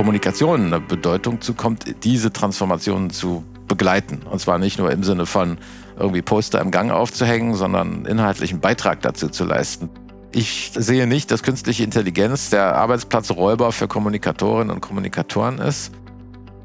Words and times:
Kommunikation 0.00 0.64
eine 0.64 0.80
Bedeutung 0.80 1.42
zukommt, 1.42 1.84
diese 2.04 2.32
Transformationen 2.32 3.10
zu 3.10 3.44
begleiten. 3.68 4.20
Und 4.30 4.40
zwar 4.40 4.58
nicht 4.58 4.78
nur 4.78 4.90
im 4.90 5.04
Sinne 5.04 5.26
von 5.26 5.58
irgendwie 5.98 6.22
Poster 6.22 6.58
im 6.62 6.70
Gang 6.70 6.90
aufzuhängen, 6.90 7.54
sondern 7.54 8.06
inhaltlichen 8.06 8.60
Beitrag 8.60 9.02
dazu 9.02 9.28
zu 9.28 9.44
leisten. 9.44 9.90
Ich 10.32 10.72
sehe 10.74 11.06
nicht, 11.06 11.30
dass 11.30 11.42
künstliche 11.42 11.84
Intelligenz 11.84 12.48
der 12.48 12.76
Arbeitsplatzräuber 12.76 13.72
für 13.72 13.88
Kommunikatorinnen 13.88 14.74
und 14.74 14.80
Kommunikatoren 14.80 15.58
ist. 15.58 15.92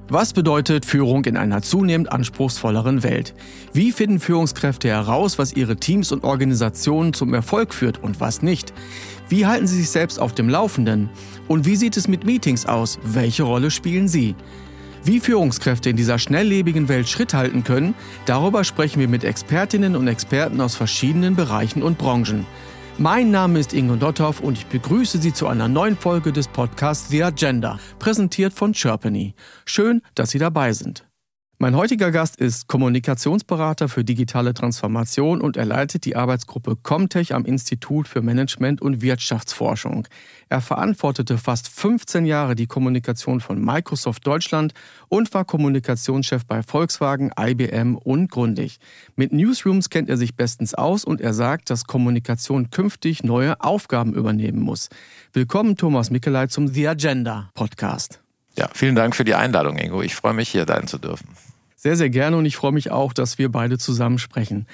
Was 0.07 0.33
bedeutet 0.33 0.85
Führung 0.85 1.25
in 1.25 1.35
einer 1.35 1.63
zunehmend 1.63 2.11
anspruchsvolleren 2.11 3.01
Welt? 3.01 3.33
Wie 3.73 3.91
finden 3.91 4.19
Führungskräfte 4.19 4.87
heraus, 4.87 5.39
was 5.39 5.51
ihre 5.51 5.77
Teams 5.77 6.11
und 6.11 6.23
Organisationen 6.23 7.11
zum 7.11 7.33
Erfolg 7.33 7.73
führt 7.73 8.01
und 8.01 8.21
was 8.21 8.43
nicht? 8.43 8.71
Wie 9.27 9.47
halten 9.47 9.65
sie 9.65 9.77
sich 9.77 9.89
selbst 9.89 10.21
auf 10.21 10.33
dem 10.33 10.47
Laufenden? 10.47 11.09
Und 11.47 11.65
wie 11.65 11.75
sieht 11.75 11.97
es 11.97 12.07
mit 12.07 12.25
Meetings 12.25 12.65
aus? 12.65 12.99
Welche 13.03 13.43
Rolle 13.43 13.71
spielen 13.71 14.07
sie? 14.07 14.35
Wie 15.03 15.19
Führungskräfte 15.19 15.91
in 15.91 15.95
dieser 15.95 16.17
schnelllebigen 16.17 16.89
Welt 16.89 17.07
Schritt 17.07 17.35
halten 17.35 17.63
können, 17.63 17.93
darüber 18.25 18.63
sprechen 18.63 18.99
wir 18.99 19.07
mit 19.07 19.23
Expertinnen 19.23 19.95
und 19.95 20.07
Experten 20.07 20.59
aus 20.59 20.75
verschiedenen 20.75 21.35
Bereichen 21.35 21.83
und 21.83 21.99
Branchen. 21.99 22.47
Mein 22.97 23.29
Name 23.29 23.59
ist 23.59 23.73
Ingo 23.73 23.97
Dotthoff 23.97 24.39
und 24.39 24.57
ich 24.57 24.65
begrüße 24.65 25.19
Sie 25.19 25.33
zu 25.33 25.47
einer 25.47 25.67
neuen 25.67 25.97
Folge 25.97 26.31
des 26.31 26.47
Podcasts 26.47 27.09
The 27.09 27.25
Agenda, 27.25 27.77
präsentiert 27.99 28.53
von 28.53 28.73
Chirpany. 28.73 29.35
Schön, 29.65 30.01
dass 30.15 30.31
Sie 30.31 30.39
dabei 30.39 30.73
sind. 30.73 31.05
Mein 31.57 31.77
heutiger 31.77 32.11
Gast 32.11 32.35
ist 32.35 32.67
Kommunikationsberater 32.67 33.87
für 33.87 34.03
digitale 34.03 34.53
Transformation 34.53 35.39
und 35.39 35.55
er 35.55 35.63
leitet 35.63 36.03
die 36.03 36.17
Arbeitsgruppe 36.17 36.75
Comtech 36.75 37.33
am 37.33 37.45
Institut 37.45 38.09
für 38.09 38.21
Management 38.21 38.81
und 38.81 39.01
Wirtschaftsforschung. 39.01 40.05
Er 40.49 40.59
verantwortete 40.59 41.37
fast 41.37 41.69
15 41.69 42.25
Jahre 42.25 42.55
die 42.55 42.67
Kommunikation 42.67 43.39
von 43.39 43.63
Microsoft 43.63 44.27
Deutschland 44.27 44.73
und 45.07 45.33
war 45.33 45.45
Kommunikationschef 45.45 46.45
bei 46.45 46.61
Volkswagen, 46.61 47.31
IBM 47.39 47.95
und 47.95 48.29
Grundig. 48.29 48.79
Mit 49.15 49.31
Newsrooms 49.31 49.89
kennt 49.89 50.09
er 50.09 50.17
sich 50.17 50.35
bestens 50.35 50.73
aus 50.73 51.05
und 51.05 51.21
er 51.21 51.33
sagt, 51.33 51.69
dass 51.69 51.85
Kommunikation 51.85 52.69
künftig 52.69 53.23
neue 53.23 53.61
Aufgaben 53.61 54.13
übernehmen 54.13 54.59
muss. 54.59 54.89
Willkommen 55.31 55.77
Thomas 55.77 56.11
Mickeleit 56.11 56.51
zum 56.51 56.67
The 56.67 56.89
Agenda 56.89 57.49
Podcast. 57.53 58.24
Ja, 58.57 58.69
vielen 58.73 58.95
Dank 58.95 59.15
für 59.15 59.25
die 59.25 59.35
Einladung, 59.35 59.77
Ingo. 59.77 60.01
Ich 60.01 60.15
freue 60.15 60.33
mich, 60.33 60.49
hier 60.49 60.65
sein 60.67 60.87
zu 60.87 60.97
dürfen. 60.97 61.27
Sehr, 61.75 61.95
sehr 61.95 62.09
gerne 62.09 62.37
und 62.37 62.45
ich 62.45 62.55
freue 62.55 62.71
mich 62.71 62.89
auch, 62.91 63.13
dass 63.13 63.37
wir 63.37 63.51
beide 63.51 63.77
zusammen 63.77 64.17
sprechen. 64.17 64.65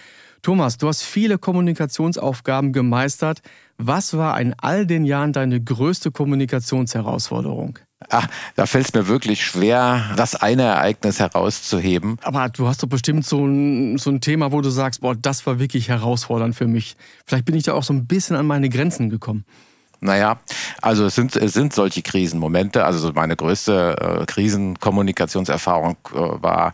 Thomas, 0.41 0.77
du 0.77 0.87
hast 0.87 1.03
viele 1.03 1.37
Kommunikationsaufgaben 1.37 2.73
gemeistert. 2.73 3.41
Was 3.77 4.17
war 4.17 4.39
in 4.39 4.55
all 4.57 4.87
den 4.87 5.05
Jahren 5.05 5.33
deine 5.33 5.61
größte 5.61 6.11
Kommunikationsherausforderung? 6.11 7.77
Ach, 8.09 8.27
da 8.55 8.65
fällt 8.65 8.87
es 8.87 8.93
mir 8.93 9.07
wirklich 9.07 9.45
schwer, 9.45 10.13
das 10.15 10.35
eine 10.35 10.63
Ereignis 10.63 11.19
herauszuheben. 11.19 12.17
Aber 12.23 12.49
du 12.49 12.67
hast 12.67 12.81
doch 12.81 12.87
bestimmt 12.87 13.25
so 13.25 13.45
ein, 13.45 13.99
so 13.99 14.09
ein 14.09 14.21
Thema, 14.21 14.51
wo 14.51 14.61
du 14.61 14.69
sagst, 14.69 15.01
boah, 15.01 15.15
das 15.15 15.45
war 15.45 15.59
wirklich 15.59 15.89
herausfordernd 15.89 16.55
für 16.55 16.67
mich. 16.67 16.95
Vielleicht 17.25 17.45
bin 17.45 17.55
ich 17.55 17.63
da 17.63 17.73
auch 17.73 17.83
so 17.83 17.93
ein 17.93 18.07
bisschen 18.07 18.35
an 18.35 18.47
meine 18.47 18.69
Grenzen 18.69 19.11
gekommen. 19.11 19.45
Naja, 20.01 20.39
also 20.81 21.05
es 21.05 21.13
sind, 21.13 21.35
es 21.35 21.53
sind 21.53 21.73
solche 21.73 22.01
Krisenmomente. 22.01 22.83
Also 22.83 23.13
meine 23.13 23.35
größte 23.35 23.95
äh, 24.21 24.25
Krisenkommunikationserfahrung 24.25 25.95
äh, 26.11 26.17
war 26.41 26.73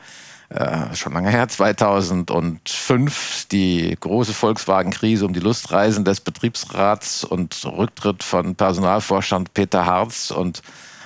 äh, 0.49 0.95
schon 0.95 1.11
lange 1.11 1.29
her, 1.29 1.49
2005, 1.49 3.47
die 3.51 3.97
große 3.99 4.33
Volkswagen-Krise 4.33 5.25
um 5.25 5.33
die 5.33 5.41
Lustreisen 5.41 6.05
des 6.05 6.21
Betriebsrats 6.21 7.25
und 7.25 7.65
Rücktritt 7.65 8.23
von 8.23 8.55
Personalvorstand 8.55 9.53
Peter 9.53 9.85
Harz 9.85 10.31
und 10.31 10.61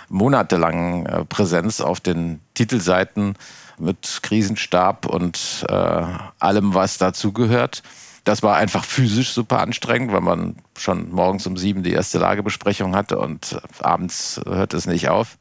monatelangen 0.10 1.08
äh, 1.08 1.26
Präsenz 1.26 1.82
auf 1.82 2.00
den 2.00 2.40
Titelseiten 2.54 3.34
mit 3.80 4.20
Krisenstab 4.22 5.08
und 5.08 5.66
äh, 5.68 6.04
allem, 6.38 6.76
was 6.76 7.00
dazugehört. 7.00 7.81
Das 8.24 8.44
war 8.44 8.56
einfach 8.58 8.86
physisch 8.86 9.32
super 9.32 9.59
anstrengend, 9.59 10.12
weil 10.12 10.22
man 10.22 10.56
schon 10.78 11.12
morgens 11.12 11.48
um 11.48 11.58
sieben 11.58 11.84
die 11.84 11.94
erste 11.94 12.20
Lagebesprechung 12.20 12.96
hatte 12.96 13.18
und 13.18 13.59
abends 13.80 14.40
hört 14.46 14.74
es 14.74 14.86
nicht 14.86 15.09
auf 15.09 15.38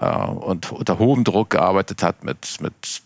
äh, 0.00 0.06
und 0.06 0.72
unter 0.72 0.98
hohem 0.98 1.24
Druck 1.24 1.50
gearbeitet 1.50 2.02
hat 2.02 2.24
mit, 2.24 2.60
mit 2.60 3.02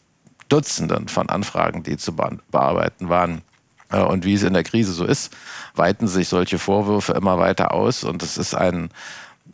Dutzenden 0.48 1.08
von 1.08 1.28
Anfragen, 1.28 1.82
die 1.82 1.96
zu 1.96 2.14
bearbeiten 2.14 3.08
waren. 3.08 3.42
Äh, 3.90 4.00
und 4.00 4.24
wie 4.24 4.34
es 4.34 4.42
in 4.42 4.54
der 4.54 4.64
Krise 4.64 4.92
so 4.92 5.04
ist, 5.04 5.36
weiten 5.74 6.08
sich 6.08 6.28
solche 6.28 6.58
Vorwürfe 6.58 7.12
immer 7.12 7.38
weiter 7.38 7.72
aus 7.74 8.04
und 8.04 8.22
es 8.22 8.38
ist 8.38 8.54
ein, 8.54 8.90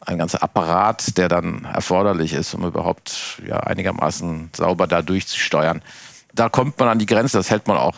ein 0.00 0.18
ganzer 0.18 0.42
Apparat, 0.42 1.16
der 1.16 1.28
dann 1.28 1.64
erforderlich 1.64 2.32
ist, 2.32 2.54
um 2.54 2.64
überhaupt 2.64 3.40
ja, 3.46 3.60
einigermaßen 3.60 4.50
sauber 4.54 4.86
da 4.86 5.02
durchzusteuern. 5.02 5.82
Da 6.34 6.48
kommt 6.48 6.78
man 6.78 6.88
an 6.88 6.98
die 6.98 7.06
Grenze, 7.06 7.36
das 7.36 7.50
hält 7.50 7.66
man 7.68 7.76
auch 7.76 7.94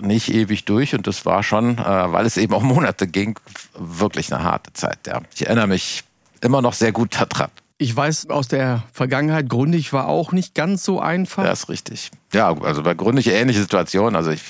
nicht 0.00 0.32
ewig 0.32 0.64
durch 0.64 0.94
und 0.94 1.06
das 1.06 1.24
war 1.26 1.42
schon, 1.42 1.78
äh, 1.78 1.82
weil 1.84 2.26
es 2.26 2.36
eben 2.36 2.54
auch 2.54 2.62
Monate 2.62 3.06
ging, 3.06 3.38
wirklich 3.74 4.32
eine 4.32 4.44
harte 4.44 4.72
Zeit. 4.72 5.06
Ja. 5.06 5.20
Ich 5.34 5.46
erinnere 5.46 5.66
mich 5.66 6.04
immer 6.40 6.62
noch 6.62 6.72
sehr 6.72 6.92
gut 6.92 7.14
daran. 7.18 7.50
Ich 7.78 7.94
weiß 7.94 8.30
aus 8.30 8.48
der 8.48 8.84
Vergangenheit, 8.92 9.50
Grundig 9.50 9.92
war 9.92 10.08
auch 10.08 10.32
nicht 10.32 10.54
ganz 10.54 10.82
so 10.82 10.98
einfach. 10.98 11.44
Das 11.44 11.64
ist 11.64 11.68
richtig. 11.68 12.10
Ja, 12.32 12.56
also 12.62 12.82
bei 12.82 12.94
Grundig 12.94 13.26
ähnliche 13.26 13.60
Situation. 13.60 14.16
Also 14.16 14.30
ich, 14.30 14.44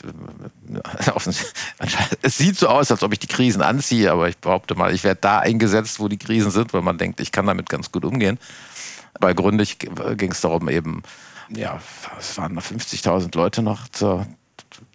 es 2.22 2.38
sieht 2.38 2.56
so 2.56 2.68
aus, 2.68 2.92
als 2.92 3.02
ob 3.02 3.12
ich 3.12 3.18
die 3.18 3.26
Krisen 3.26 3.62
anziehe, 3.62 4.12
aber 4.12 4.28
ich 4.28 4.38
behaupte 4.38 4.76
mal, 4.76 4.94
ich 4.94 5.02
werde 5.02 5.20
da 5.20 5.40
eingesetzt, 5.40 5.98
wo 5.98 6.06
die 6.06 6.18
Krisen 6.18 6.52
sind, 6.52 6.72
weil 6.72 6.82
man 6.82 6.98
denkt, 6.98 7.18
ich 7.18 7.32
kann 7.32 7.46
damit 7.46 7.68
ganz 7.68 7.90
gut 7.90 8.04
umgehen. 8.04 8.38
Bei 9.18 9.32
Grundig 9.32 9.78
ging 9.80 10.30
es 10.30 10.40
darum 10.40 10.68
eben, 10.68 11.02
ja, 11.48 11.80
es 12.18 12.38
waren 12.38 12.56
50.000 12.56 13.36
Leute 13.36 13.62
noch 13.62 13.88
zur 13.88 14.26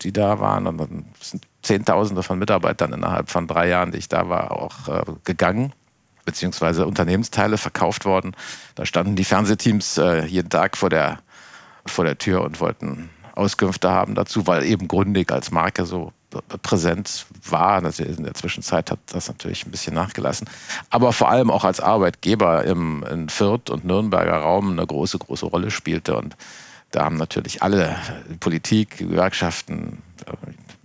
die 0.02 0.14
da 0.14 0.40
waren. 0.40 0.68
Und 0.68 0.78
dann 0.78 1.06
sind 1.19 1.46
Zehntausende 1.62 2.24
von 2.24 2.40
Mitarbeitern 2.40 2.94
innerhalb 2.94 3.30
von 3.30 3.47
drei 3.47 3.68
Jahren, 3.68 3.92
die 3.92 4.00
ich 4.00 4.09
da 4.09 4.30
war, 4.30 4.52
auch 4.52 4.88
äh, 4.88 5.03
gegangen 5.24 5.74
beziehungsweise 6.25 6.86
Unternehmensteile 6.86 7.58
verkauft 7.58 8.06
worden. 8.06 8.36
Da 8.75 8.86
standen 8.86 9.16
die 9.16 9.24
Fernsehteams 9.24 9.97
äh, 9.97 10.25
jeden 10.25 10.50
Tag 10.50 10.78
vor 10.78 10.90
der, 10.90 11.19
vor 11.86 12.06
der 12.06 12.18
Tür 12.18 12.44
und 12.44 12.59
wollten 12.59 13.09
Auskünfte 13.36 13.90
haben 13.90 14.16
dazu, 14.16 14.46
weil 14.47 14.64
eben 14.64 14.88
Grundig 14.88 15.31
als 15.31 15.52
Marke 15.52 15.86
so 15.86 16.12
präsent 16.62 17.25
war. 17.50 17.84
In 17.84 18.24
der 18.24 18.34
Zwischenzeit 18.34 18.92
hat 18.92 19.00
das 19.08 19.28
natürlich 19.28 19.66
ein 19.66 19.72
bisschen 19.72 19.94
nachgelassen. 19.94 20.50
Aber 20.90 21.13
vor 21.13 21.30
allem 21.30 21.50
auch 21.50 21.63
als 21.63 21.80
Arbeitgeber 21.80 22.63
im 22.63 23.03
in 23.09 23.30
Fürth 23.30 23.69
und 23.69 23.86
Nürnberger 23.86 24.38
Raum 24.38 24.72
eine 24.72 24.86
große, 24.86 25.18
große 25.18 25.46
Rolle 25.46 25.72
spielte. 25.72 26.16
Und 26.16 26.36
da 26.91 27.06
haben 27.06 27.18
natürlich 27.18 27.63
alle, 27.63 27.96
Politik, 28.40 28.97
Gewerkschaften, 28.97 30.02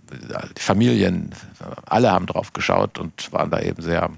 die 0.09 0.61
Familien, 0.61 1.35
alle 1.85 2.11
haben 2.11 2.25
drauf 2.25 2.53
geschaut 2.53 2.97
und 2.97 3.31
waren 3.33 3.51
da 3.51 3.59
eben 3.59 3.81
sehr 3.81 4.09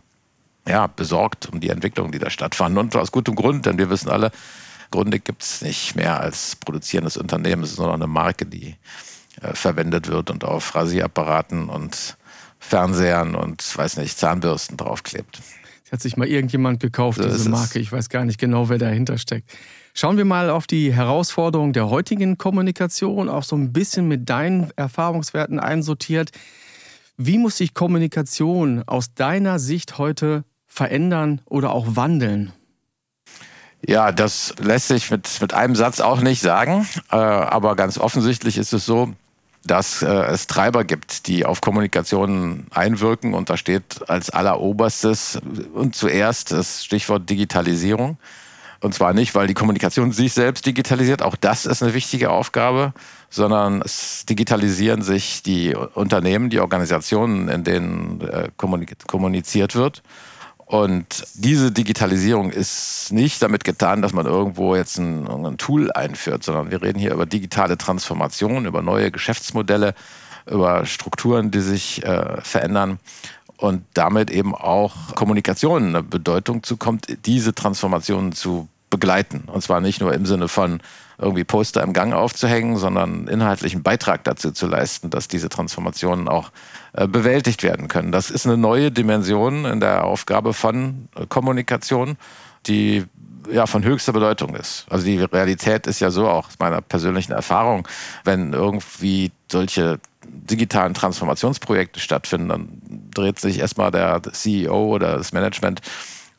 ja, 0.67 0.87
besorgt 0.87 1.49
um 1.51 1.59
die 1.59 1.69
Entwicklungen, 1.69 2.11
die 2.11 2.19
da 2.19 2.29
stattfanden. 2.29 2.77
Und 2.77 2.95
aus 2.95 3.11
gutem 3.11 3.35
Grund, 3.35 3.65
denn 3.65 3.77
wir 3.77 3.89
wissen 3.89 4.09
alle, 4.09 4.31
Grundig 4.91 5.25
gibt 5.25 5.43
es 5.43 5.61
nicht 5.61 5.95
mehr 5.95 6.19
als 6.19 6.55
produzierendes 6.55 7.17
Unternehmen. 7.17 7.63
Es 7.63 7.71
ist 7.71 7.77
nur 7.77 7.87
noch 7.87 7.95
eine 7.95 8.07
Marke, 8.07 8.45
die 8.45 8.75
äh, 9.41 9.53
verwendet 9.53 10.07
wird 10.07 10.29
und 10.29 10.43
auf 10.43 10.75
Rasieapparaten 10.75 11.69
und 11.69 12.17
Fernsehern 12.59 13.35
und, 13.35 13.77
weiß 13.77 13.97
nicht, 13.97 14.17
Zahnbürsten 14.17 14.77
draufklebt. 14.77 15.41
hat 15.91 16.01
sich 16.01 16.17
mal 16.17 16.27
irgendjemand 16.27 16.79
gekauft, 16.79 17.19
so 17.21 17.27
diese 17.27 17.49
Marke. 17.49 17.79
Ich 17.79 17.91
weiß 17.91 18.09
gar 18.09 18.25
nicht 18.25 18.39
genau, 18.39 18.69
wer 18.69 18.77
dahinter 18.77 19.17
steckt. 19.17 19.51
Schauen 19.99 20.15
wir 20.15 20.23
mal 20.23 20.49
auf 20.49 20.65
die 20.65 20.93
Herausforderungen 20.93 21.73
der 21.73 21.89
heutigen 21.89 22.37
Kommunikation, 22.37 23.27
auch 23.27 23.43
so 23.43 23.57
ein 23.57 23.73
bisschen 23.73 24.07
mit 24.07 24.29
deinen 24.29 24.71
Erfahrungswerten 24.77 25.59
einsortiert. 25.59 26.29
Wie 27.17 27.37
muss 27.37 27.57
sich 27.57 27.73
Kommunikation 27.73 28.81
aus 28.87 29.13
deiner 29.13 29.59
Sicht 29.59 29.97
heute 29.97 30.45
verändern 30.67 31.41
oder 31.43 31.73
auch 31.73 31.97
wandeln? 31.97 32.53
Ja, 33.85 34.13
das 34.13 34.55
lässt 34.59 34.87
sich 34.87 35.11
mit, 35.11 35.41
mit 35.41 35.53
einem 35.53 35.75
Satz 35.75 35.99
auch 35.99 36.21
nicht 36.21 36.39
sagen. 36.39 36.87
Äh, 37.11 37.17
aber 37.17 37.75
ganz 37.75 37.97
offensichtlich 37.97 38.57
ist 38.57 38.71
es 38.71 38.85
so, 38.85 39.11
dass 39.65 40.01
äh, 40.01 40.07
es 40.07 40.47
Treiber 40.47 40.85
gibt, 40.85 41.27
die 41.27 41.45
auf 41.45 41.59
Kommunikation 41.59 42.67
einwirken. 42.73 43.33
Und 43.33 43.49
da 43.49 43.57
steht 43.57 44.09
als 44.09 44.29
alleroberstes 44.29 45.41
und 45.73 45.93
zuerst 45.93 46.53
das 46.53 46.85
Stichwort 46.85 47.29
Digitalisierung. 47.29 48.17
Und 48.81 48.93
zwar 48.93 49.13
nicht, 49.13 49.35
weil 49.35 49.47
die 49.47 49.53
Kommunikation 49.53 50.11
sich 50.11 50.33
selbst 50.33 50.65
digitalisiert, 50.65 51.21
auch 51.21 51.35
das 51.35 51.65
ist 51.65 51.83
eine 51.83 51.93
wichtige 51.93 52.29
Aufgabe, 52.29 52.93
sondern 53.29 53.81
es 53.81 54.25
digitalisieren 54.25 55.01
sich 55.01 55.43
die 55.43 55.75
Unternehmen, 55.75 56.49
die 56.49 56.61
Organisationen, 56.61 57.49
in 57.49 57.63
denen 57.63 58.21
äh, 58.21 58.49
kommuniziert 58.55 59.75
wird. 59.75 60.01
Und 60.65 61.25
diese 61.33 61.71
Digitalisierung 61.71 62.51
ist 62.51 63.11
nicht 63.11 63.41
damit 63.41 63.63
getan, 63.63 64.01
dass 64.03 64.13
man 64.13 64.27
irgendwo 64.27 64.75
jetzt 64.75 64.97
ein, 64.99 65.27
ein, 65.27 65.57
Tool 65.57 65.91
einführt, 65.91 66.43
sondern 66.43 66.69
wir 66.69 66.81
reden 66.81 66.99
hier 66.99 67.11
über 67.11 67.25
digitale 67.25 67.75
Transformation, 67.75 68.65
über 68.65 68.83
neue 68.83 69.09
Geschäftsmodelle, 69.09 69.95
über 70.45 70.85
Strukturen, 70.85 71.49
die 71.49 71.61
sich 71.61 72.03
äh, 72.05 72.39
verändern 72.41 72.99
und 73.59 73.83
damit 73.93 74.31
eben 74.31 74.55
auch 74.55 75.15
Kommunikation 75.15 75.89
eine 75.89 76.03
Bedeutung 76.03 76.63
zukommt, 76.63 77.07
diese 77.25 77.53
Transformationen 77.53 78.31
zu 78.31 78.69
begleiten. 78.89 79.43
Und 79.47 79.61
zwar 79.61 79.81
nicht 79.81 79.99
nur 79.99 80.13
im 80.13 80.25
Sinne 80.25 80.47
von 80.47 80.79
irgendwie 81.17 81.43
Poster 81.43 81.83
im 81.83 81.91
Gang 81.91 82.13
aufzuhängen, 82.13 82.77
sondern 82.77 83.27
inhaltlichen 83.27 83.83
Beitrag 83.83 84.23
dazu 84.23 84.51
zu 84.51 84.67
leisten, 84.67 85.09
dass 85.09 85.27
diese 85.27 85.49
Transformationen 85.49 86.29
auch 86.29 86.51
äh, 86.93 87.07
bewältigt 87.07 87.61
werden 87.61 87.89
können. 87.89 88.13
Das 88.13 88.31
ist 88.31 88.45
eine 88.45 88.55
neue 88.55 88.91
Dimension 88.91 89.65
in 89.65 89.81
der 89.81 90.05
Aufgabe 90.05 90.53
von 90.53 91.09
äh, 91.15 91.25
Kommunikation, 91.27 92.15
die 92.65 93.05
ja 93.51 93.65
von 93.65 93.83
höchster 93.83 94.13
Bedeutung 94.13 94.55
ist. 94.55 94.85
Also 94.89 95.05
die 95.05 95.17
Realität 95.17 95.85
ist 95.87 95.99
ja 95.99 96.11
so 96.11 96.29
auch 96.29 96.47
aus 96.47 96.59
meiner 96.59 96.81
persönlichen 96.81 97.33
Erfahrung, 97.33 97.87
wenn 98.23 98.53
irgendwie 98.53 99.31
solche 99.51 99.99
digitalen 100.25 100.93
Transformationsprojekte 100.93 101.99
stattfinden, 101.99 102.49
dann 102.49 102.81
dreht 103.13 103.39
sich 103.39 103.59
erstmal 103.59 103.91
der 103.91 104.21
CEO 104.23 104.95
oder 104.95 105.17
das 105.17 105.31
Management 105.31 105.81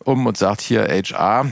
um 0.04 0.26
und 0.26 0.36
sagt 0.36 0.60
hier 0.60 0.88
HR, 0.88 1.46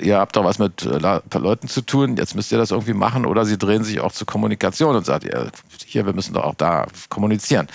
ihr 0.00 0.18
habt 0.18 0.36
doch 0.36 0.44
was 0.44 0.58
mit 0.58 0.84
äh, 0.84 1.20
Leuten 1.38 1.68
zu 1.68 1.82
tun, 1.82 2.16
jetzt 2.16 2.34
müsst 2.34 2.52
ihr 2.52 2.58
das 2.58 2.70
irgendwie 2.70 2.94
machen. 2.94 3.26
Oder 3.26 3.44
sie 3.44 3.58
drehen 3.58 3.84
sich 3.84 4.00
auch 4.00 4.12
zur 4.12 4.26
Kommunikation 4.26 4.96
und 4.96 5.04
sagen, 5.04 5.50
hier, 5.84 6.06
wir 6.06 6.12
müssen 6.12 6.34
doch 6.34 6.44
auch 6.44 6.54
da 6.54 6.86
kommunizieren. 7.08 7.68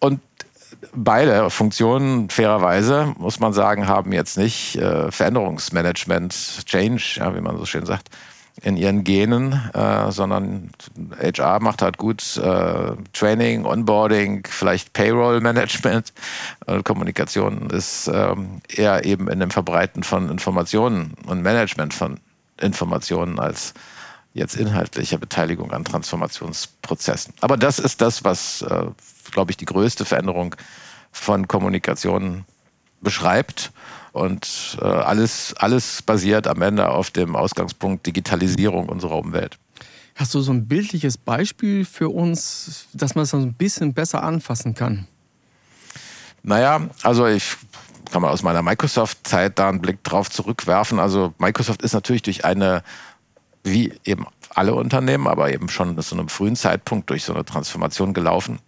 Und 0.00 0.20
beide 0.94 1.50
Funktionen, 1.50 2.30
fairerweise, 2.30 3.14
muss 3.18 3.40
man 3.40 3.52
sagen, 3.52 3.88
haben 3.88 4.12
jetzt 4.12 4.36
nicht 4.36 4.76
äh, 4.76 5.10
Veränderungsmanagement, 5.10 6.64
Change, 6.66 7.16
ja, 7.16 7.34
wie 7.34 7.40
man 7.40 7.56
so 7.58 7.66
schön 7.66 7.86
sagt, 7.86 8.08
in 8.62 8.76
ihren 8.76 9.02
Genen, 9.02 9.52
äh, 9.74 10.12
sondern 10.12 10.70
HR 11.20 11.60
macht 11.60 11.82
halt 11.82 11.98
gut 11.98 12.36
äh, 12.36 12.92
Training, 13.12 13.64
Onboarding, 13.64 14.46
vielleicht 14.48 14.92
Payroll-Management. 14.92 16.12
Äh, 16.66 16.82
Kommunikation 16.82 17.68
ist 17.70 18.08
ähm, 18.12 18.60
eher 18.68 19.04
eben 19.04 19.28
in 19.28 19.40
dem 19.40 19.50
Verbreiten 19.50 20.02
von 20.02 20.30
Informationen 20.30 21.14
und 21.26 21.42
Management 21.42 21.94
von 21.94 22.20
Informationen 22.60 23.40
als 23.40 23.74
jetzt 24.34 24.56
inhaltliche 24.56 25.18
Beteiligung 25.18 25.72
an 25.72 25.84
Transformationsprozessen. 25.84 27.34
Aber 27.40 27.56
das 27.56 27.78
ist 27.78 28.00
das, 28.00 28.22
was, 28.24 28.62
äh, 28.62 28.86
glaube 29.32 29.50
ich, 29.50 29.56
die 29.56 29.64
größte 29.64 30.04
Veränderung 30.04 30.54
von 31.12 31.48
Kommunikation 31.48 32.44
beschreibt. 33.04 33.70
Und 34.12 34.78
äh, 34.80 34.84
alles, 34.84 35.54
alles 35.58 36.02
basiert 36.02 36.46
am 36.46 36.62
Ende 36.62 36.88
auf 36.88 37.10
dem 37.10 37.36
Ausgangspunkt 37.36 38.06
Digitalisierung 38.06 38.88
unserer 38.88 39.18
Umwelt. 39.18 39.58
Hast 40.14 40.34
du 40.34 40.40
so 40.40 40.52
ein 40.52 40.68
bildliches 40.68 41.18
Beispiel 41.18 41.84
für 41.84 42.08
uns, 42.08 42.86
dass 42.92 43.16
man 43.16 43.24
es 43.24 43.30
das 43.30 43.42
ein 43.42 43.54
bisschen 43.54 43.94
besser 43.94 44.22
anfassen 44.22 44.74
kann? 44.74 45.08
Naja, 46.44 46.88
also 47.02 47.26
ich 47.26 47.56
kann 48.12 48.22
mal 48.22 48.30
aus 48.30 48.44
meiner 48.44 48.62
Microsoft-Zeit 48.62 49.58
da 49.58 49.68
einen 49.68 49.80
Blick 49.80 50.04
drauf 50.04 50.30
zurückwerfen. 50.30 51.00
Also 51.00 51.34
Microsoft 51.38 51.82
ist 51.82 51.94
natürlich 51.94 52.22
durch 52.22 52.44
eine, 52.44 52.84
wie 53.64 53.94
eben 54.04 54.26
alle 54.50 54.74
Unternehmen, 54.74 55.26
aber 55.26 55.52
eben 55.52 55.68
schon 55.68 56.00
zu 56.00 56.14
einem 56.14 56.28
frühen 56.28 56.54
Zeitpunkt 56.54 57.10
durch 57.10 57.24
so 57.24 57.34
eine 57.34 57.44
Transformation 57.44 58.14
gelaufen, 58.14 58.60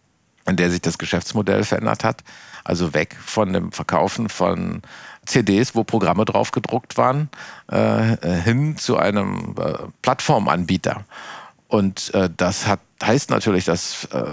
in 0.46 0.56
der 0.56 0.70
sich 0.70 0.81
das 0.81 0.98
Geschäftsmodell 0.98 1.64
verändert 1.64 2.04
hat. 2.04 2.22
Also 2.64 2.94
weg 2.94 3.16
von 3.25 3.52
dem 3.52 3.72
Verkaufen 3.72 4.28
von 4.28 4.82
CDs, 5.25 5.75
wo 5.75 5.84
Programme 5.84 6.25
drauf 6.25 6.52
gedruckt 6.52 6.96
waren, 6.96 7.28
äh, 7.69 8.16
hin 8.43 8.76
zu 8.76 8.96
einem 8.96 9.54
äh, 9.58 9.75
Plattformanbieter. 10.02 11.04
Und 11.69 12.14
äh, 12.14 12.31
das 12.34 12.66
hat, 12.66 12.81
heißt 13.02 13.31
natürlich, 13.31 13.64
dass 13.64 14.04
äh, 14.12 14.25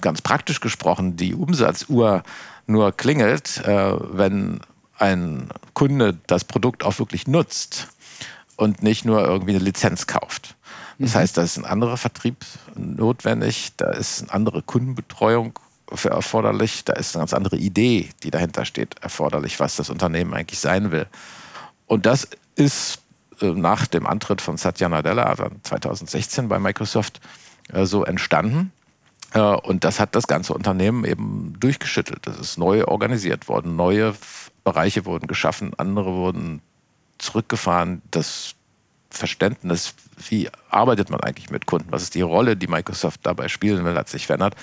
ganz 0.00 0.22
praktisch 0.22 0.60
gesprochen 0.60 1.16
die 1.16 1.34
Umsatzuhr 1.34 2.22
nur 2.66 2.92
klingelt, 2.92 3.58
äh, 3.64 3.94
wenn 4.16 4.60
ein 4.98 5.48
Kunde 5.74 6.16
das 6.26 6.44
Produkt 6.44 6.84
auch 6.84 6.98
wirklich 6.98 7.26
nutzt 7.26 7.88
und 8.56 8.82
nicht 8.82 9.04
nur 9.04 9.24
irgendwie 9.24 9.54
eine 9.54 9.64
Lizenz 9.64 10.06
kauft. 10.06 10.56
Das 10.98 11.14
mhm. 11.14 11.18
heißt, 11.18 11.36
da 11.36 11.42
ist 11.42 11.56
ein 11.56 11.64
anderer 11.64 11.96
Vertrieb 11.96 12.44
notwendig, 12.76 13.72
da 13.76 13.90
ist 13.90 14.22
eine 14.22 14.32
andere 14.32 14.62
Kundenbetreuung 14.62 15.58
für 15.92 16.10
erforderlich. 16.10 16.84
Da 16.84 16.94
ist 16.94 17.14
eine 17.14 17.22
ganz 17.22 17.34
andere 17.34 17.56
Idee, 17.56 18.10
die 18.22 18.30
dahinter 18.30 18.64
steht, 18.64 18.96
erforderlich, 19.02 19.60
was 19.60 19.76
das 19.76 19.90
Unternehmen 19.90 20.34
eigentlich 20.34 20.60
sein 20.60 20.90
will. 20.90 21.06
Und 21.86 22.06
das 22.06 22.28
ist 22.56 23.02
äh, 23.40 23.46
nach 23.46 23.86
dem 23.86 24.06
Antritt 24.06 24.40
von 24.40 24.56
Satya 24.56 24.88
Nadella 24.88 25.34
2016 25.62 26.48
bei 26.48 26.58
Microsoft 26.58 27.20
äh, 27.72 27.84
so 27.84 28.04
entstanden. 28.04 28.72
Äh, 29.32 29.40
und 29.40 29.84
das 29.84 30.00
hat 30.00 30.14
das 30.14 30.26
ganze 30.26 30.54
Unternehmen 30.54 31.04
eben 31.04 31.54
durchgeschüttelt. 31.60 32.26
Das 32.26 32.38
ist 32.38 32.58
neu 32.58 32.84
organisiert 32.84 33.48
worden. 33.48 33.76
Neue 33.76 34.14
Bereiche 34.62 35.04
wurden 35.04 35.26
geschaffen, 35.26 35.72
andere 35.76 36.14
wurden 36.14 36.62
zurückgefahren. 37.18 38.02
Das 38.10 38.54
Verständnis, 39.16 39.94
wie 40.28 40.50
arbeitet 40.70 41.10
man 41.10 41.20
eigentlich 41.20 41.50
mit 41.50 41.66
Kunden, 41.66 41.90
was 41.90 42.02
ist 42.02 42.14
die 42.14 42.22
Rolle, 42.22 42.56
die 42.56 42.66
Microsoft 42.66 43.20
dabei 43.24 43.48
spielen 43.48 43.84
will, 43.84 43.96
hat 43.96 44.08
sich 44.08 44.26
verändert. 44.26 44.54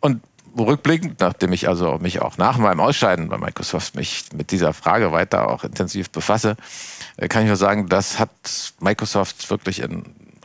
Und 0.00 0.22
rückblickend, 0.58 1.20
nachdem 1.20 1.52
ich 1.52 1.68
also 1.68 1.98
mich 1.98 2.20
auch 2.20 2.38
nach 2.38 2.58
meinem 2.58 2.80
Ausscheiden 2.80 3.28
bei 3.28 3.38
Microsoft 3.38 3.94
mich 3.94 4.24
mit 4.34 4.50
dieser 4.50 4.72
Frage 4.72 5.12
weiter 5.12 5.48
auch 5.48 5.64
intensiv 5.64 6.10
befasse, 6.10 6.56
äh, 7.16 7.28
kann 7.28 7.42
ich 7.42 7.48
nur 7.48 7.56
sagen, 7.56 7.88
das 7.88 8.18
hat 8.18 8.30
Microsoft 8.80 9.50
wirklich 9.50 9.80
in 9.80 10.04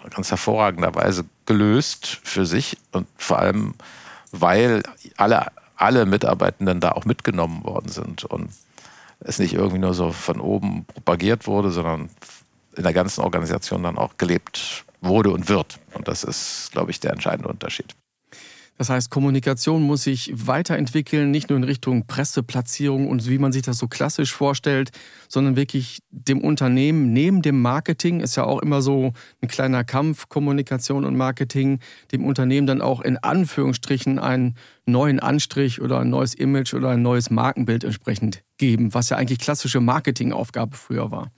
ganz 0.09 0.29
hervorragender 0.29 0.93
Weise 0.93 1.25
gelöst 1.45 2.19
für 2.23 2.45
sich 2.45 2.77
und 2.91 3.07
vor 3.17 3.39
allem, 3.39 3.73
weil 4.31 4.83
alle, 5.17 5.47
alle 5.75 6.05
Mitarbeitenden 6.05 6.79
da 6.79 6.91
auch 6.91 7.05
mitgenommen 7.05 7.63
worden 7.63 7.89
sind 7.89 8.23
und 8.23 8.49
es 9.19 9.39
nicht 9.39 9.53
irgendwie 9.53 9.79
nur 9.79 9.93
so 9.93 10.11
von 10.11 10.39
oben 10.39 10.85
propagiert 10.85 11.47
wurde, 11.47 11.71
sondern 11.71 12.09
in 12.75 12.83
der 12.83 12.93
ganzen 12.93 13.21
Organisation 13.21 13.83
dann 13.83 13.97
auch 13.97 14.17
gelebt 14.17 14.85
wurde 15.01 15.31
und 15.31 15.49
wird. 15.49 15.79
Und 15.93 16.07
das 16.07 16.23
ist, 16.23 16.69
glaube 16.71 16.91
ich, 16.91 16.99
der 16.99 17.11
entscheidende 17.11 17.49
Unterschied. 17.49 17.95
Das 18.77 18.89
heißt, 18.89 19.09
Kommunikation 19.09 19.83
muss 19.83 20.03
sich 20.03 20.33
weiterentwickeln, 20.35 21.31
nicht 21.31 21.49
nur 21.49 21.57
in 21.57 21.63
Richtung 21.63 22.07
Presseplatzierung 22.07 23.07
und 23.07 23.27
wie 23.29 23.37
man 23.37 23.53
sich 23.53 23.61
das 23.61 23.77
so 23.77 23.87
klassisch 23.87 24.33
vorstellt, 24.33 24.91
sondern 25.29 25.55
wirklich 25.55 25.99
dem 26.09 26.41
Unternehmen 26.41 27.13
neben 27.13 27.41
dem 27.41 27.61
Marketing 27.61 28.19
ist 28.19 28.35
ja 28.35 28.43
auch 28.43 28.61
immer 28.61 28.81
so 28.81 29.13
ein 29.41 29.47
kleiner 29.47 29.85
Kampf, 29.85 30.27
Kommunikation 30.27 31.05
und 31.05 31.15
Marketing, 31.15 31.79
dem 32.11 32.25
Unternehmen 32.25 32.67
dann 32.67 32.81
auch 32.81 32.99
in 32.99 33.17
Anführungsstrichen 33.17 34.19
einen 34.19 34.57
neuen 34.85 35.21
Anstrich 35.21 35.81
oder 35.81 35.99
ein 35.99 36.09
neues 36.09 36.33
Image 36.33 36.73
oder 36.73 36.89
ein 36.89 37.01
neues 37.01 37.29
Markenbild 37.29 37.85
entsprechend 37.85 38.43
geben, 38.57 38.93
was 38.93 39.09
ja 39.09 39.15
eigentlich 39.15 39.39
klassische 39.39 39.79
Marketingaufgabe 39.79 40.75
früher 40.75 41.11
war. 41.11 41.31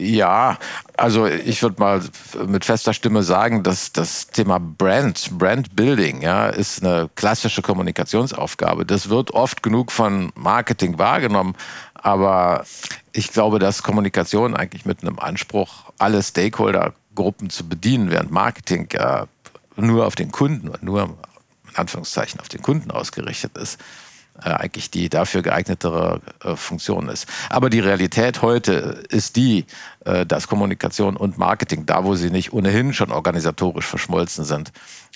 Ja, 0.00 0.58
also 0.96 1.26
ich 1.26 1.60
würde 1.60 1.80
mal 1.80 2.00
mit 2.46 2.64
fester 2.64 2.94
Stimme 2.94 3.24
sagen, 3.24 3.64
dass 3.64 3.90
das 3.90 4.28
Thema 4.28 4.60
Brand, 4.60 5.36
Brand 5.36 5.74
Building, 5.74 6.22
ja, 6.22 6.46
ist 6.46 6.84
eine 6.84 7.10
klassische 7.16 7.62
Kommunikationsaufgabe. 7.62 8.86
Das 8.86 9.08
wird 9.08 9.32
oft 9.32 9.60
genug 9.60 9.90
von 9.90 10.30
Marketing 10.36 11.00
wahrgenommen, 11.00 11.56
aber 11.94 12.64
ich 13.10 13.32
glaube, 13.32 13.58
dass 13.58 13.82
Kommunikation 13.82 14.54
eigentlich 14.54 14.84
mit 14.86 15.02
einem 15.02 15.18
Anspruch, 15.18 15.90
alle 15.98 16.22
Stakeholder-Gruppen 16.22 17.50
zu 17.50 17.68
bedienen, 17.68 18.12
während 18.12 18.30
Marketing 18.30 18.88
ja 18.92 19.26
nur 19.74 20.06
auf 20.06 20.14
den 20.14 20.30
Kunden 20.30 20.68
und 20.68 20.84
nur 20.84 21.02
in 21.70 21.74
Anführungszeichen 21.74 22.38
auf 22.38 22.48
den 22.48 22.62
Kunden 22.62 22.92
ausgerichtet 22.92 23.58
ist 23.58 23.80
eigentlich 24.40 24.90
die 24.90 25.08
dafür 25.08 25.42
geeignetere 25.42 26.20
äh, 26.44 26.56
Funktion 26.56 27.08
ist. 27.08 27.26
Aber 27.50 27.70
die 27.70 27.80
Realität 27.80 28.42
heute 28.42 29.02
ist 29.08 29.36
die, 29.36 29.66
äh, 30.04 30.24
dass 30.24 30.48
Kommunikation 30.48 31.16
und 31.16 31.38
Marketing, 31.38 31.86
da 31.86 32.04
wo 32.04 32.14
sie 32.14 32.30
nicht 32.30 32.52
ohnehin 32.52 32.92
schon 32.92 33.10
organisatorisch 33.10 33.86
verschmolzen 33.86 34.44
sind, 34.44 34.72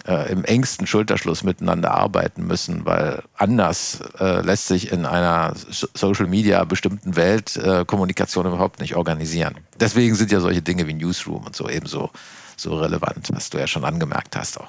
äh, 0.06 0.30
im 0.32 0.44
engsten 0.44 0.86
Schulterschluss 0.86 1.44
miteinander 1.44 1.92
arbeiten 1.92 2.46
müssen, 2.46 2.84
weil 2.84 3.22
anders 3.36 4.00
äh, 4.18 4.40
lässt 4.40 4.68
sich 4.68 4.90
in 4.90 5.06
einer 5.06 5.54
Social 5.70 6.26
Media 6.26 6.64
bestimmten 6.64 7.16
Welt 7.16 7.56
äh, 7.56 7.84
Kommunikation 7.84 8.46
überhaupt 8.46 8.80
nicht 8.80 8.96
organisieren. 8.96 9.56
Deswegen 9.78 10.14
sind 10.14 10.32
ja 10.32 10.40
solche 10.40 10.62
Dinge 10.62 10.86
wie 10.86 10.94
Newsroom 10.94 11.46
und 11.46 11.56
so 11.56 11.68
ebenso 11.68 12.10
so 12.56 12.78
relevant, 12.78 13.28
was 13.32 13.50
du 13.50 13.58
ja 13.58 13.66
schon 13.66 13.84
angemerkt 13.84 14.36
hast 14.36 14.60
auch. 14.60 14.68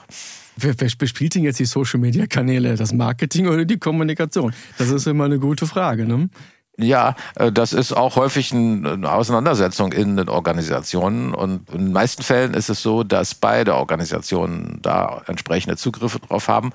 Wer, 0.58 0.80
wer 0.80 0.90
bespielt 0.98 1.36
denn 1.36 1.44
jetzt 1.44 1.60
die 1.60 1.66
Social-Media-Kanäle? 1.66 2.76
Das 2.76 2.94
Marketing 2.94 3.48
oder 3.48 3.66
die 3.66 3.78
Kommunikation? 3.78 4.54
Das 4.78 4.90
ist 4.90 5.08
immer 5.08 5.26
eine 5.26 5.40
gute 5.40 5.66
Frage. 5.68 6.06
Ne? 6.06 6.30
Ja, 6.78 7.16
äh, 7.36 7.52
das 7.52 7.74
ist 7.74 7.94
auch 7.94 8.16
häufig 8.16 8.52
eine 8.52 9.12
Auseinandersetzung 9.12 9.94
in 9.94 10.18
den 10.18 10.30
Organisationen. 10.30 11.34
Und 11.34 11.70
in 11.70 11.86
den 11.86 11.92
meisten 11.92 12.24
Fällen 12.24 12.54
ist 12.54 12.70
es 12.70 12.82
so, 12.82 13.04
dass 13.04 13.36
beide 13.36 13.76
Organisationen 13.76 14.80
da 14.82 15.22
entsprechende 15.28 15.78
Zugriffe 15.78 16.20
drauf 16.20 16.48
haben. 16.48 16.72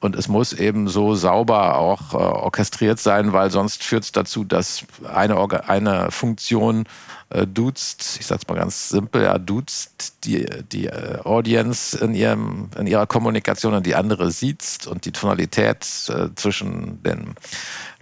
Und 0.00 0.16
es 0.16 0.28
muss 0.28 0.54
eben 0.54 0.88
so 0.88 1.14
sauber 1.14 1.76
auch 1.76 2.14
äh, 2.14 2.16
orchestriert 2.16 2.98
sein, 2.98 3.34
weil 3.34 3.50
sonst 3.50 3.84
führt 3.84 4.04
es 4.04 4.12
dazu, 4.12 4.44
dass 4.44 4.84
eine, 5.12 5.36
Orga 5.36 5.58
eine 5.66 6.10
Funktion 6.10 6.86
äh, 7.28 7.46
duzt, 7.46 8.16
ich 8.18 8.26
sage 8.26 8.40
es 8.42 8.48
mal 8.48 8.58
ganz 8.58 8.88
simpel, 8.88 9.22
ja, 9.24 9.38
duzt 9.38 10.24
die, 10.24 10.46
die 10.72 10.86
äh, 10.86 11.18
Audience 11.22 11.96
in, 12.02 12.14
ihrem, 12.14 12.70
in 12.78 12.86
ihrer 12.86 13.06
Kommunikation 13.06 13.74
und 13.74 13.84
die 13.84 13.94
andere 13.94 14.30
sieht 14.30 14.86
und 14.86 15.04
die 15.04 15.12
Tonalität 15.12 15.86
äh, 16.08 16.34
zwischen 16.34 17.02
den 17.02 17.34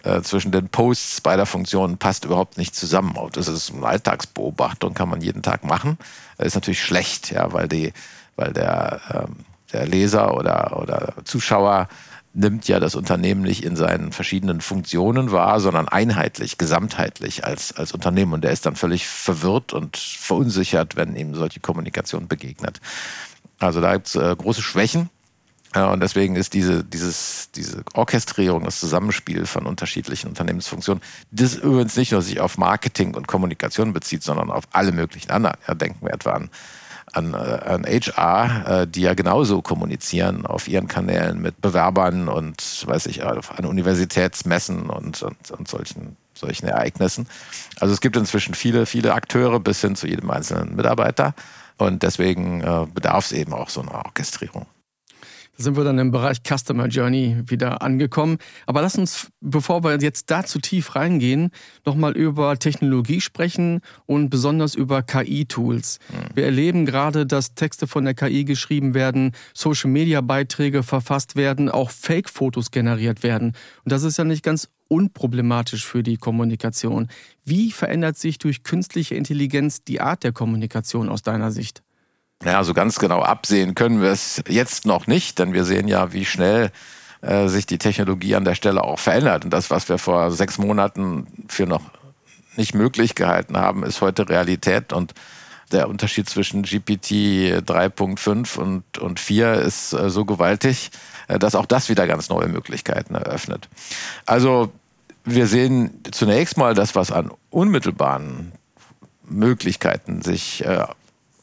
äh, 0.04 0.22
zwischen 0.22 0.52
den 0.52 0.68
Posts 0.68 1.20
beider 1.22 1.44
Funktionen 1.44 1.98
passt 1.98 2.24
überhaupt 2.24 2.56
nicht 2.56 2.76
zusammen. 2.76 3.14
Das 3.32 3.48
ist 3.48 3.72
eine 3.74 3.84
Alltagsbeobachtung, 3.84 4.94
kann 4.94 5.08
man 5.08 5.20
jeden 5.20 5.42
Tag 5.42 5.64
machen. 5.64 5.98
Ist 6.38 6.54
natürlich 6.54 6.82
schlecht, 6.82 7.32
ja, 7.32 7.52
weil 7.52 7.66
die, 7.66 7.92
weil 8.36 8.52
der, 8.52 9.00
ähm, 9.12 9.36
der 9.72 9.86
Leser 9.86 10.34
oder, 10.36 10.80
oder 10.80 11.14
Zuschauer 11.24 11.88
nimmt 12.34 12.68
ja 12.68 12.78
das 12.78 12.94
Unternehmen 12.94 13.42
nicht 13.42 13.64
in 13.64 13.74
seinen 13.74 14.12
verschiedenen 14.12 14.60
Funktionen 14.60 15.32
wahr, 15.32 15.60
sondern 15.60 15.88
einheitlich, 15.88 16.58
gesamtheitlich 16.58 17.44
als, 17.44 17.76
als 17.76 17.92
Unternehmen. 17.92 18.32
Und 18.32 18.44
der 18.44 18.52
ist 18.52 18.66
dann 18.66 18.76
völlig 18.76 19.08
verwirrt 19.08 19.72
und 19.72 19.96
verunsichert, 19.96 20.96
wenn 20.96 21.16
ihm 21.16 21.34
solche 21.34 21.60
Kommunikation 21.60 22.28
begegnet. 22.28 22.80
Also 23.58 23.80
da 23.80 23.94
gibt 23.94 24.08
es 24.08 24.14
äh, 24.14 24.36
große 24.36 24.62
Schwächen. 24.62 25.10
Ja, 25.74 25.90
und 25.92 26.00
deswegen 26.00 26.36
ist 26.36 26.54
diese, 26.54 26.82
dieses, 26.82 27.50
diese 27.54 27.82
Orchestrierung, 27.92 28.64
das 28.64 28.80
Zusammenspiel 28.80 29.44
von 29.44 29.66
unterschiedlichen 29.66 30.28
Unternehmensfunktionen, 30.28 31.02
das 31.30 31.56
übrigens 31.56 31.96
nicht 31.96 32.12
nur 32.12 32.22
sich 32.22 32.40
auf 32.40 32.56
Marketing 32.56 33.14
und 33.14 33.26
Kommunikation 33.26 33.92
bezieht, 33.92 34.22
sondern 34.22 34.50
auf 34.50 34.64
alle 34.72 34.92
möglichen 34.92 35.30
anderen. 35.30 35.56
Ja, 35.66 35.74
denken 35.74 36.06
wir 36.06 36.14
etwa 36.14 36.32
an 36.32 36.50
an, 37.18 37.34
äh, 37.34 37.36
an 37.36 37.84
HR, 37.84 38.82
äh, 38.82 38.86
die 38.86 39.02
ja 39.02 39.14
genauso 39.14 39.60
kommunizieren 39.60 40.46
auf 40.46 40.68
ihren 40.68 40.88
Kanälen 40.88 41.40
mit 41.40 41.60
Bewerbern 41.60 42.28
und 42.28 42.86
weiß 42.86 43.06
ich, 43.06 43.24
an 43.24 43.64
Universitätsmessen 43.64 44.88
und, 44.88 45.22
und, 45.22 45.50
und 45.50 45.68
solchen, 45.68 46.16
solchen 46.34 46.66
Ereignissen. 46.66 47.26
Also 47.80 47.92
es 47.92 48.00
gibt 48.00 48.16
inzwischen 48.16 48.54
viele, 48.54 48.86
viele 48.86 49.14
Akteure 49.14 49.60
bis 49.60 49.80
hin 49.80 49.96
zu 49.96 50.06
jedem 50.06 50.30
einzelnen 50.30 50.76
Mitarbeiter. 50.76 51.34
Und 51.76 52.02
deswegen 52.02 52.62
äh, 52.62 52.86
bedarf 52.92 53.26
es 53.26 53.32
eben 53.32 53.52
auch 53.52 53.68
so 53.68 53.82
einer 53.82 53.94
Orchestrierung 53.94 54.66
sind 55.58 55.76
wir 55.76 55.84
dann 55.84 55.98
im 55.98 56.12
Bereich 56.12 56.38
Customer 56.42 56.86
Journey 56.86 57.36
wieder 57.46 57.82
angekommen. 57.82 58.38
Aber 58.66 58.80
lass 58.80 58.96
uns, 58.96 59.28
bevor 59.40 59.82
wir 59.82 59.98
jetzt 59.98 60.30
da 60.30 60.44
zu 60.44 60.60
tief 60.60 60.94
reingehen, 60.94 61.50
nochmal 61.84 62.16
über 62.16 62.56
Technologie 62.58 63.20
sprechen 63.20 63.80
und 64.06 64.30
besonders 64.30 64.76
über 64.76 65.02
KI-Tools. 65.02 65.98
Mhm. 66.08 66.36
Wir 66.36 66.44
erleben 66.44 66.86
gerade, 66.86 67.26
dass 67.26 67.54
Texte 67.54 67.88
von 67.88 68.04
der 68.04 68.14
KI 68.14 68.44
geschrieben 68.44 68.94
werden, 68.94 69.32
Social-Media-Beiträge 69.52 70.84
verfasst 70.84 71.34
werden, 71.34 71.68
auch 71.68 71.90
Fake-Fotos 71.90 72.70
generiert 72.70 73.24
werden. 73.24 73.48
Und 73.84 73.92
das 73.92 74.04
ist 74.04 74.16
ja 74.16 74.24
nicht 74.24 74.44
ganz 74.44 74.68
unproblematisch 74.88 75.84
für 75.84 76.02
die 76.02 76.16
Kommunikation. 76.16 77.08
Wie 77.44 77.72
verändert 77.72 78.16
sich 78.16 78.38
durch 78.38 78.62
künstliche 78.62 79.16
Intelligenz 79.16 79.82
die 79.82 80.00
Art 80.00 80.24
der 80.24 80.32
Kommunikation 80.32 81.08
aus 81.08 81.22
deiner 81.22 81.50
Sicht? 81.50 81.82
Ja, 82.44 82.62
so 82.62 82.72
ganz 82.72 82.98
genau 82.98 83.20
absehen 83.20 83.74
können 83.74 84.00
wir 84.00 84.10
es 84.10 84.42
jetzt 84.48 84.86
noch 84.86 85.06
nicht, 85.06 85.38
denn 85.38 85.52
wir 85.52 85.64
sehen 85.64 85.88
ja, 85.88 86.12
wie 86.12 86.24
schnell 86.24 86.70
äh, 87.20 87.48
sich 87.48 87.66
die 87.66 87.78
Technologie 87.78 88.36
an 88.36 88.44
der 88.44 88.54
Stelle 88.54 88.84
auch 88.84 88.98
verändert. 88.98 89.44
Und 89.44 89.50
das, 89.50 89.70
was 89.70 89.88
wir 89.88 89.98
vor 89.98 90.30
sechs 90.30 90.56
Monaten 90.56 91.26
für 91.48 91.66
noch 91.66 91.82
nicht 92.56 92.74
möglich 92.74 93.16
gehalten 93.16 93.56
haben, 93.56 93.82
ist 93.82 94.00
heute 94.00 94.28
Realität. 94.28 94.92
Und 94.92 95.14
der 95.72 95.88
Unterschied 95.88 96.28
zwischen 96.28 96.62
GPT 96.62 97.60
3.5 97.60 98.56
und, 98.56 98.98
und 98.98 99.20
4 99.20 99.54
ist 99.54 99.92
äh, 99.92 100.08
so 100.08 100.24
gewaltig, 100.24 100.90
äh, 101.26 101.40
dass 101.40 101.56
auch 101.56 101.66
das 101.66 101.88
wieder 101.88 102.06
ganz 102.06 102.28
neue 102.28 102.48
Möglichkeiten 102.48 103.16
eröffnet. 103.16 103.68
Also 104.26 104.72
wir 105.24 105.46
sehen 105.48 106.02
zunächst 106.10 106.56
mal 106.56 106.74
das, 106.74 106.94
was 106.94 107.10
an 107.10 107.30
unmittelbaren 107.50 108.52
Möglichkeiten 109.24 110.22
sich 110.22 110.64
äh, 110.64 110.86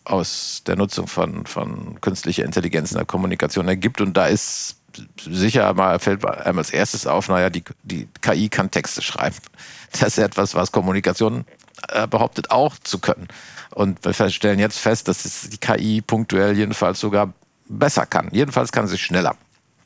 aus 0.06 0.62
der 0.66 0.76
Nutzung 0.76 1.08
von, 1.08 1.46
von 1.46 2.00
künstlicher 2.02 2.46
Intelligenz 2.46 2.92
in 2.92 2.98
der 2.98 3.06
Kommunikation 3.06 3.68
ergibt. 3.68 4.02
Und 4.02 4.16
da 4.16 4.28
ist 4.28 4.78
sicher 5.20 5.74
mal, 5.74 6.00
fällt 6.00 6.26
einem 6.26 6.60
als 6.60 6.72
erstes 6.72 7.06
auf, 7.08 7.28
naja, 7.28 7.50
die, 7.50 7.64
die 7.84 8.08
KI 8.22 8.50
kann 8.50 8.72
Texte 8.72 9.02
schreiben. 9.02 9.38
Das 9.92 10.10
ist 10.10 10.18
etwas, 10.18 10.56
was 10.56 10.74
Kommunikation 10.74 11.46
äh, 11.88 12.06
behauptet 12.06 12.52
auch 12.52 12.78
zu 12.80 13.00
können. 13.00 13.30
Und 13.72 14.04
wir 14.04 14.30
stellen 14.30 14.60
jetzt 14.60 14.78
fest, 14.78 15.08
dass 15.08 15.24
es 15.24 15.50
die 15.50 15.58
KI 15.58 16.02
punktuell 16.02 16.58
jedenfalls 16.58 17.00
sogar 17.00 17.34
besser 17.70 18.06
kann. 18.06 18.28
Jedenfalls 18.32 18.74
kann 18.74 18.88
sie 18.88 18.98
schneller. 18.98 19.38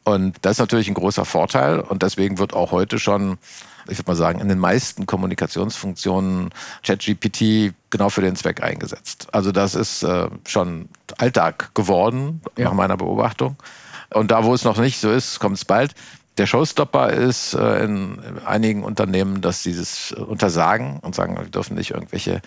Und 0.03 0.37
das 0.41 0.53
ist 0.53 0.59
natürlich 0.59 0.87
ein 0.87 0.95
großer 0.95 1.25
Vorteil. 1.25 1.79
Und 1.79 2.01
deswegen 2.01 2.39
wird 2.39 2.53
auch 2.53 2.71
heute 2.71 2.97
schon 2.97 3.37
ich 3.89 3.97
würde 3.97 4.11
mal 4.11 4.15
sagen, 4.15 4.39
in 4.39 4.47
den 4.47 4.59
meisten 4.59 5.05
Kommunikationsfunktionen 5.05 6.49
ChatGPT 6.83 7.73
genau 7.89 8.09
für 8.09 8.21
den 8.21 8.35
Zweck 8.35 8.63
eingesetzt. 8.63 9.27
Also 9.31 9.51
das 9.51 9.75
ist 9.75 10.03
äh, 10.03 10.29
schon 10.47 10.89
Alltag 11.17 11.73
geworden, 11.73 12.41
ja. 12.57 12.65
nach 12.65 12.73
meiner 12.73 12.97
Beobachtung. 12.97 13.55
Und 14.11 14.31
da, 14.31 14.43
wo 14.43 14.53
es 14.53 14.63
noch 14.63 14.77
nicht 14.77 14.99
so 14.99 15.11
ist, 15.11 15.39
kommt 15.39 15.57
es 15.57 15.65
bald. 15.65 15.93
Der 16.37 16.45
Showstopper 16.45 17.11
ist 17.11 17.53
äh, 17.53 17.83
in 17.83 18.19
einigen 18.45 18.83
Unternehmen, 18.83 19.41
dass 19.41 19.63
sie 19.63 19.75
das 19.75 20.13
untersagen 20.13 20.99
und 21.01 21.13
sagen, 21.13 21.37
wir 21.37 21.45
dürfen 21.45 21.75
nicht 21.75 21.91
irgendwelche 21.91 22.41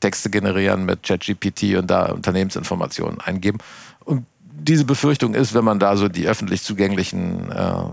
Texte 0.00 0.30
generieren 0.30 0.84
mit 0.84 1.02
ChatGPT 1.02 1.76
und 1.76 1.88
da 1.88 2.12
Unternehmensinformationen 2.12 3.20
eingeben. 3.20 3.58
Und 4.04 4.26
diese 4.40 4.84
Befürchtung 4.84 5.34
ist, 5.34 5.54
wenn 5.54 5.64
man 5.64 5.78
da 5.78 5.96
so 5.96 6.08
die 6.08 6.28
öffentlich 6.28 6.62
zugänglichen 6.62 7.50
äh, 7.50 7.84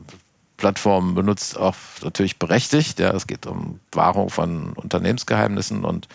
Plattformen 0.57 1.15
benutzt, 1.15 1.57
auch 1.57 1.75
natürlich 2.03 2.39
berechtigt. 2.39 2.99
Ja, 2.99 3.11
es 3.11 3.27
geht 3.27 3.45
um 3.45 3.79
Wahrung 3.91 4.29
von 4.29 4.73
Unternehmensgeheimnissen 4.73 5.83
und 5.83 6.07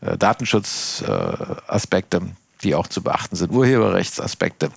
äh, 0.00 0.16
Datenschutzaspekte, 0.18 2.16
äh, 2.18 2.20
die 2.62 2.74
auch 2.74 2.88
zu 2.88 3.02
beachten 3.02 3.36
sind, 3.36 3.52
Urheberrechtsaspekte. 3.52 4.70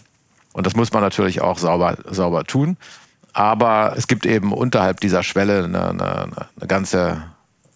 Und 0.53 0.65
das 0.65 0.75
muss 0.75 0.91
man 0.91 1.01
natürlich 1.01 1.41
auch 1.41 1.57
sauber, 1.57 1.97
sauber 2.09 2.43
tun. 2.43 2.77
Aber 3.33 3.93
es 3.95 4.07
gibt 4.07 4.25
eben 4.25 4.51
unterhalb 4.53 4.99
dieser 4.99 5.23
Schwelle 5.23 5.63
eine, 5.63 5.89
eine, 5.89 6.47
eine 6.59 6.67
ganze 6.67 7.23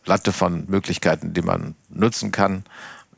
Latte 0.05 0.31
von 0.31 0.65
Möglichkeiten, 0.67 1.33
die 1.33 1.43
man 1.43 1.75
nutzen 1.89 2.31
kann 2.31 2.63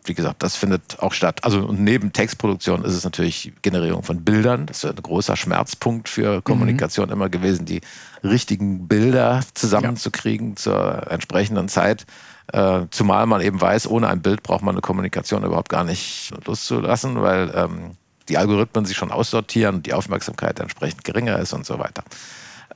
wie 0.05 0.13
gesagt, 0.13 0.43
das 0.43 0.55
findet 0.55 0.99
auch 0.99 1.13
statt. 1.13 1.43
Also 1.43 1.71
neben 1.71 2.13
Textproduktion 2.13 2.83
ist 2.83 2.93
es 2.93 3.03
natürlich 3.03 3.53
Generierung 3.61 4.03
von 4.03 4.23
Bildern. 4.23 4.65
Das 4.65 4.83
ist 4.83 4.89
ein 4.89 5.01
großer 5.01 5.35
Schmerzpunkt 5.35 6.09
für 6.09 6.41
Kommunikation 6.41 7.07
mhm. 7.07 7.13
immer 7.13 7.29
gewesen, 7.29 7.65
die 7.65 7.81
richtigen 8.23 8.87
Bilder 8.87 9.41
zusammenzukriegen 9.53 10.51
ja. 10.51 10.55
zur 10.55 11.11
entsprechenden 11.11 11.69
Zeit. 11.69 12.05
Äh, 12.51 12.81
zumal 12.91 13.25
man 13.25 13.41
eben 13.41 13.59
weiß, 13.59 13.87
ohne 13.87 14.09
ein 14.09 14.21
Bild 14.21 14.43
braucht 14.43 14.63
man 14.63 14.75
eine 14.75 14.81
Kommunikation 14.81 15.43
überhaupt 15.43 15.69
gar 15.69 15.83
nicht 15.83 16.33
loszulassen, 16.45 17.21
weil 17.21 17.51
ähm, 17.55 17.91
die 18.29 18.37
Algorithmen 18.37 18.85
sich 18.85 18.97
schon 18.97 19.11
aussortieren 19.11 19.75
und 19.75 19.85
die 19.85 19.93
Aufmerksamkeit 19.93 20.59
entsprechend 20.59 21.03
geringer 21.03 21.39
ist 21.39 21.53
und 21.53 21.65
so 21.65 21.79
weiter. 21.79 22.03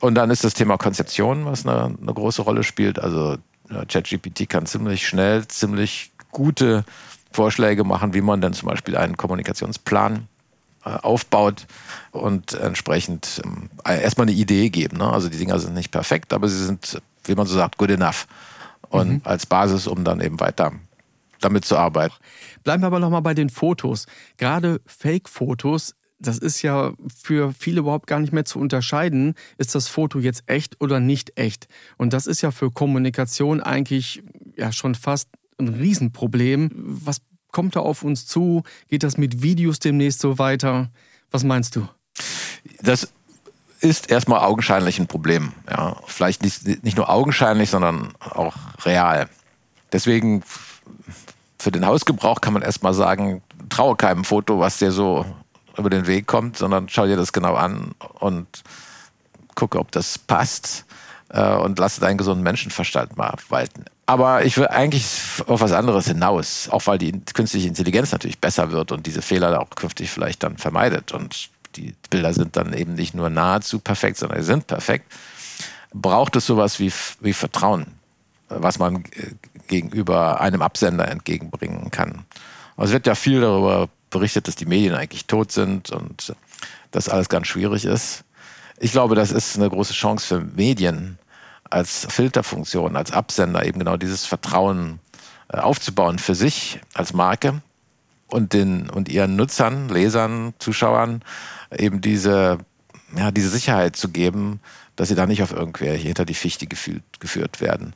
Und 0.00 0.14
dann 0.14 0.30
ist 0.30 0.44
das 0.44 0.54
Thema 0.54 0.76
Konzeption, 0.76 1.44
was 1.44 1.66
eine, 1.66 1.96
eine 2.00 2.14
große 2.14 2.42
Rolle 2.42 2.62
spielt. 2.62 2.98
Also 2.98 3.36
ChatGPT 3.68 4.48
kann 4.48 4.66
ziemlich 4.66 5.06
schnell, 5.06 5.46
ziemlich 5.48 6.12
gute 6.30 6.84
Vorschläge 7.30 7.84
machen, 7.84 8.14
wie 8.14 8.20
man 8.20 8.40
dann 8.40 8.52
zum 8.52 8.68
Beispiel 8.68 8.96
einen 8.96 9.16
Kommunikationsplan 9.16 10.28
äh, 10.84 10.90
aufbaut 10.90 11.66
und 12.12 12.54
entsprechend 12.54 13.42
ähm, 13.44 13.68
erstmal 13.84 14.26
eine 14.26 14.36
Idee 14.36 14.70
geben. 14.70 14.98
Ne? 14.98 15.10
Also 15.10 15.28
die 15.28 15.38
Dinger 15.38 15.58
sind 15.58 15.74
nicht 15.74 15.90
perfekt, 15.90 16.32
aber 16.32 16.48
sie 16.48 16.64
sind, 16.64 17.00
wie 17.24 17.34
man 17.34 17.46
so 17.46 17.54
sagt, 17.54 17.78
good 17.78 17.90
enough. 17.90 18.26
Und 18.88 19.08
mhm. 19.08 19.20
als 19.24 19.44
Basis, 19.44 19.86
um 19.86 20.04
dann 20.04 20.20
eben 20.20 20.40
weiter 20.40 20.72
damit 21.40 21.64
zu 21.64 21.76
arbeiten. 21.76 22.14
Bleiben 22.64 22.82
wir 22.82 22.86
aber 22.86 23.00
nochmal 23.00 23.22
bei 23.22 23.34
den 23.34 23.50
Fotos. 23.50 24.06
Gerade 24.36 24.80
Fake-Fotos, 24.86 25.94
das 26.18 26.38
ist 26.38 26.62
ja 26.62 26.92
für 27.22 27.52
viele 27.52 27.80
überhaupt 27.80 28.06
gar 28.06 28.18
nicht 28.18 28.32
mehr 28.32 28.44
zu 28.44 28.58
unterscheiden, 28.58 29.34
ist 29.56 29.74
das 29.74 29.88
Foto 29.88 30.18
jetzt 30.18 30.44
echt 30.46 30.80
oder 30.80 31.00
nicht 31.00 31.38
echt. 31.38 31.68
Und 31.96 32.12
das 32.12 32.26
ist 32.26 32.40
ja 32.40 32.50
für 32.50 32.70
Kommunikation 32.70 33.60
eigentlich 33.60 34.22
ja 34.56 34.72
schon 34.72 34.94
fast 34.94 35.28
ein 35.58 35.68
Riesenproblem. 35.68 36.70
Was 36.74 37.20
kommt 37.52 37.76
da 37.76 37.80
auf 37.80 38.02
uns 38.02 38.26
zu? 38.26 38.62
Geht 38.88 39.02
das 39.02 39.16
mit 39.16 39.42
Videos 39.42 39.78
demnächst 39.78 40.20
so 40.20 40.38
weiter? 40.38 40.90
Was 41.30 41.44
meinst 41.44 41.76
du? 41.76 41.88
Das 42.80 43.08
ist 43.80 44.10
erstmal 44.10 44.40
augenscheinlich 44.40 44.98
ein 44.98 45.06
Problem. 45.06 45.52
Ja. 45.68 45.96
Vielleicht 46.06 46.42
nicht, 46.42 46.84
nicht 46.84 46.96
nur 46.96 47.08
augenscheinlich, 47.08 47.70
sondern 47.70 48.12
auch 48.20 48.56
real. 48.84 49.28
Deswegen 49.92 50.42
für 51.58 51.70
den 51.70 51.86
Hausgebrauch 51.86 52.40
kann 52.40 52.52
man 52.52 52.62
erstmal 52.62 52.94
sagen, 52.94 53.42
traue 53.68 53.96
keinem 53.96 54.24
Foto, 54.24 54.58
was 54.58 54.78
dir 54.78 54.92
so 54.92 55.24
über 55.76 55.90
den 55.90 56.06
Weg 56.06 56.26
kommt, 56.26 56.56
sondern 56.56 56.88
schau 56.88 57.06
dir 57.06 57.16
das 57.16 57.32
genau 57.32 57.54
an 57.54 57.92
und 58.18 58.62
gucke, 59.54 59.78
ob 59.78 59.92
das 59.92 60.18
passt 60.18 60.84
äh, 61.30 61.54
und 61.54 61.78
lasse 61.78 62.00
deinen 62.00 62.18
gesunden 62.18 62.42
Menschenverstand 62.42 63.16
mal 63.16 63.34
walten. 63.48 63.84
Aber 64.06 64.44
ich 64.44 64.56
will 64.56 64.68
eigentlich 64.68 65.04
auf 65.46 65.60
was 65.60 65.72
anderes 65.72 66.06
hinaus, 66.06 66.68
auch 66.70 66.86
weil 66.86 66.98
die 66.98 67.12
künstliche 67.34 67.68
Intelligenz 67.68 68.12
natürlich 68.12 68.38
besser 68.38 68.72
wird 68.72 68.90
und 68.92 69.06
diese 69.06 69.20
Fehler 69.20 69.60
auch 69.60 69.70
künftig 69.70 70.10
vielleicht 70.10 70.42
dann 70.42 70.56
vermeidet. 70.56 71.12
Und 71.12 71.50
die 71.76 71.94
Bilder 72.08 72.32
sind 72.32 72.56
dann 72.56 72.72
eben 72.72 72.94
nicht 72.94 73.14
nur 73.14 73.28
nahezu 73.28 73.78
perfekt, 73.78 74.16
sondern 74.16 74.40
sie 74.40 74.46
sind 74.46 74.66
perfekt, 74.66 75.12
braucht 75.92 76.36
es 76.36 76.46
sowas 76.46 76.78
wie, 76.78 76.92
wie 77.20 77.32
Vertrauen, 77.32 77.86
was 78.48 78.78
man 78.78 79.04
äh, 79.04 79.32
gegenüber 79.66 80.40
einem 80.40 80.62
Absender 80.62 81.08
entgegenbringen 81.08 81.90
kann. 81.90 82.24
Es 82.78 82.92
wird 82.92 83.06
ja 83.06 83.14
viel 83.14 83.40
darüber 83.40 83.88
berichtet, 84.10 84.48
dass 84.48 84.56
die 84.56 84.66
Medien 84.66 84.94
eigentlich 84.94 85.26
tot 85.26 85.52
sind 85.52 85.90
und 85.90 86.34
dass 86.90 87.08
alles 87.08 87.28
ganz 87.28 87.46
schwierig 87.48 87.84
ist. 87.84 88.24
Ich 88.80 88.92
glaube, 88.92 89.14
das 89.14 89.32
ist 89.32 89.56
eine 89.56 89.68
große 89.68 89.92
Chance 89.92 90.26
für 90.26 90.40
Medien 90.40 91.18
als 91.70 92.06
Filterfunktion, 92.10 92.96
als 92.96 93.12
Absender 93.12 93.66
eben 93.66 93.78
genau 93.78 93.96
dieses 93.96 94.24
Vertrauen 94.24 95.00
äh, 95.52 95.58
aufzubauen 95.58 96.18
für 96.18 96.34
sich 96.34 96.80
als 96.94 97.12
Marke 97.12 97.60
und 98.28 98.52
den 98.52 98.88
und 98.90 99.08
ihren 99.08 99.36
Nutzern, 99.36 99.88
Lesern, 99.88 100.54
Zuschauern 100.58 101.22
eben 101.76 102.00
diese 102.00 102.58
ja, 103.16 103.30
diese 103.30 103.48
Sicherheit 103.48 103.96
zu 103.96 104.10
geben, 104.10 104.60
dass 104.96 105.08
sie 105.08 105.14
da 105.14 105.26
nicht 105.26 105.42
auf 105.42 105.52
irgendwer 105.52 105.94
hinter 105.94 106.24
die 106.24 106.34
Fichte 106.34 106.66
gefühlt, 106.66 107.02
geführt 107.20 107.60
werden. 107.60 107.94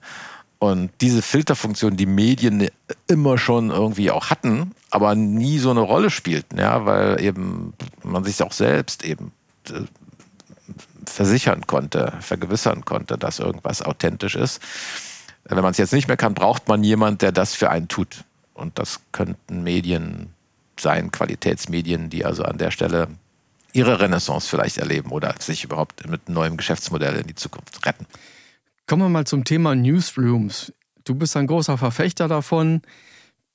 Und 0.58 0.90
diese 1.00 1.22
Filterfunktion, 1.22 1.96
die 1.96 2.06
Medien 2.06 2.68
immer 3.08 3.36
schon 3.36 3.70
irgendwie 3.70 4.10
auch 4.10 4.30
hatten, 4.30 4.70
aber 4.90 5.14
nie 5.14 5.58
so 5.58 5.70
eine 5.70 5.80
Rolle 5.80 6.08
spielten, 6.08 6.58
ja, 6.58 6.86
weil 6.86 7.20
eben 7.20 7.74
man 8.04 8.22
sich 8.22 8.42
auch 8.42 8.52
selbst 8.52 9.04
eben 9.04 9.32
äh, 9.68 9.80
versichern 11.12 11.66
konnte, 11.66 12.12
vergewissern 12.20 12.84
konnte, 12.84 13.18
dass 13.18 13.38
irgendwas 13.38 13.82
authentisch 13.82 14.34
ist. 14.34 14.60
Wenn 15.44 15.62
man 15.62 15.72
es 15.72 15.78
jetzt 15.78 15.92
nicht 15.92 16.08
mehr 16.08 16.16
kann, 16.16 16.34
braucht 16.34 16.68
man 16.68 16.82
jemanden, 16.82 17.18
der 17.18 17.32
das 17.32 17.54
für 17.54 17.70
einen 17.70 17.88
tut. 17.88 18.24
Und 18.54 18.78
das 18.78 19.00
könnten 19.12 19.62
Medien 19.62 20.32
sein, 20.78 21.10
Qualitätsmedien, 21.10 22.10
die 22.10 22.24
also 22.24 22.44
an 22.44 22.58
der 22.58 22.70
Stelle 22.70 23.08
ihre 23.72 24.00
Renaissance 24.00 24.48
vielleicht 24.48 24.78
erleben 24.78 25.10
oder 25.10 25.34
sich 25.38 25.64
überhaupt 25.64 26.08
mit 26.08 26.28
neuen 26.28 26.56
Geschäftsmodell 26.56 27.16
in 27.16 27.26
die 27.26 27.34
Zukunft 27.34 27.84
retten. 27.86 28.06
Kommen 28.86 29.02
wir 29.02 29.08
mal 29.08 29.26
zum 29.26 29.44
Thema 29.44 29.74
Newsrooms. 29.74 30.72
Du 31.04 31.14
bist 31.14 31.36
ein 31.36 31.46
großer 31.46 31.78
Verfechter 31.78 32.28
davon. 32.28 32.82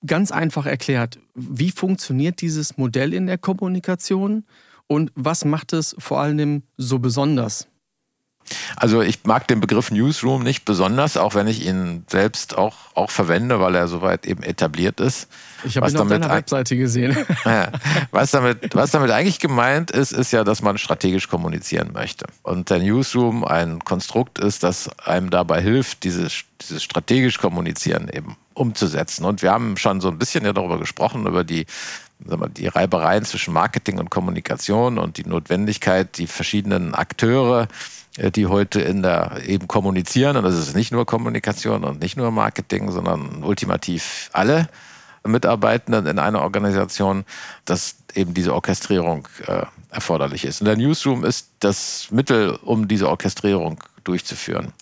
Ganz 0.06 0.32
einfach 0.32 0.66
erklärt, 0.66 1.20
wie 1.36 1.72
funktioniert 1.72 2.42
dieses 2.42 2.78
Modell 2.78 3.14
in 3.14 3.28
der 3.28 3.38
Kommunikation 3.38 4.46
und 4.88 5.12
was 5.16 5.46
macht 5.46 5.74
es 5.74 5.96
vor 6.00 6.20
allem 6.20 6.64
so 6.78 7.00
besonders? 7.00 7.68
Also 8.76 9.02
ich 9.02 9.24
mag 9.26 9.48
den 9.48 9.60
Begriff 9.60 9.92
Newsroom 9.92 10.44
nicht 10.44 10.66
besonders, 10.66 11.18
auch 11.18 11.36
wenn 11.36 11.48
ich 11.48 11.66
ihn 11.66 12.06
selbst 12.10 12.58
auch, 12.58 12.76
auch 12.96 13.12
verwende, 13.12 13.60
weil 13.60 13.76
er 13.76 13.88
soweit 13.88 14.26
eben 14.26 14.44
etabliert 14.44 15.00
ist. 15.00 15.28
Ich 15.64 15.78
habe 15.78 15.90
ihn 15.90 15.98
auf 15.98 16.08
deiner 16.08 16.30
Webseite 16.30 16.78
gesehen. 16.78 17.18
was, 18.12 18.32
damit, 18.32 18.74
was 18.76 18.92
damit 18.92 19.12
eigentlich 19.12 19.40
gemeint 19.40 19.92
ist, 19.92 20.12
ist 20.12 20.32
ja, 20.32 20.44
dass 20.44 20.62
man 20.62 20.78
strategisch 20.78 21.28
kommunizieren 21.28 21.92
möchte. 21.94 22.26
Und 22.44 22.70
der 22.70 22.80
Newsroom 22.80 23.44
ein 23.44 23.80
Konstrukt 23.84 24.40
ist, 24.40 24.64
das 24.64 24.90
einem 25.00 25.30
dabei 25.30 25.62
hilft, 25.62 26.04
dieses, 26.04 26.44
dieses 26.62 26.84
strategisch 26.84 27.40
Kommunizieren 27.40 28.10
eben 28.12 28.38
umzusetzen. 28.54 29.26
Und 29.26 29.42
wir 29.42 29.52
haben 29.52 29.78
schon 29.78 30.02
so 30.02 30.08
ein 30.10 30.18
bisschen 30.18 30.46
ja 30.46 30.54
darüber 30.54 30.80
gesprochen, 30.80 31.28
über 31.28 31.44
die 31.44 31.66
die 32.20 32.68
Reibereien 32.68 33.26
zwischen 33.26 33.54
Marketing 33.54 34.00
und 34.00 34.10
Kommunikation 34.10 34.98
und 34.98 35.18
die 35.18 35.26
Notwendigkeit, 35.28 36.18
die 36.18 36.28
verschiedenen 36.28 36.96
Akteure 36.96 37.68
äh, 38.18 38.32
die 38.32 38.48
heute 38.48 38.82
in 38.82 39.02
der 39.02 39.42
eben 39.46 39.68
kommunizieren. 39.68 40.38
Und 40.38 40.44
das 40.44 40.56
ist 40.56 40.76
nicht 40.76 40.92
nur 40.92 41.06
Kommunikation 41.06 41.84
und 41.84 42.02
nicht 42.02 42.18
nur 42.18 42.32
Marketing, 42.32 42.92
sondern 42.92 43.44
ultimativ 43.44 44.30
alle 44.34 44.68
Mitarbeitenden 45.24 46.08
in 46.08 46.20
einer 46.20 46.42
Organisation, 46.42 47.26
dass 47.66 47.98
eben 48.16 48.34
diese 48.34 48.54
Orchestrierung 48.54 49.28
äh, 49.46 49.64
erforderlich 49.92 50.46
ist. 50.46 50.62
Und 50.62 50.66
der 50.66 50.78
Newsroom 50.78 51.24
ist 51.24 51.50
das 51.60 52.08
Mittel, 52.12 52.58
um 52.64 52.88
diese 52.88 53.10
Orchestrierung 53.10 53.84
durchzuführen. 54.04 54.74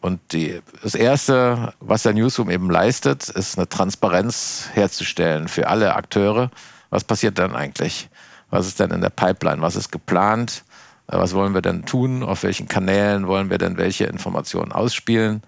Und 0.00 0.20
die, 0.32 0.60
das 0.82 0.94
Erste, 0.94 1.72
was 1.80 2.02
der 2.02 2.12
Newsroom 2.12 2.50
eben 2.50 2.70
leistet, 2.70 3.28
ist 3.30 3.56
eine 3.56 3.68
Transparenz 3.68 4.68
herzustellen 4.74 5.48
für 5.48 5.68
alle 5.68 5.94
Akteure. 5.94 6.50
Was 6.94 7.02
passiert 7.02 7.40
dann 7.40 7.56
eigentlich? 7.56 8.08
Was 8.50 8.68
ist 8.68 8.78
denn 8.78 8.92
in 8.92 9.00
der 9.00 9.10
Pipeline? 9.10 9.60
Was 9.60 9.74
ist 9.74 9.90
geplant? 9.90 10.62
Äh, 11.08 11.18
was 11.18 11.34
wollen 11.34 11.52
wir 11.52 11.60
denn 11.60 11.84
tun? 11.84 12.22
Auf 12.22 12.44
welchen 12.44 12.68
Kanälen 12.68 13.26
wollen 13.26 13.50
wir 13.50 13.58
denn 13.58 13.76
welche 13.78 14.04
Informationen 14.04 14.70
ausspielen? 14.70 15.42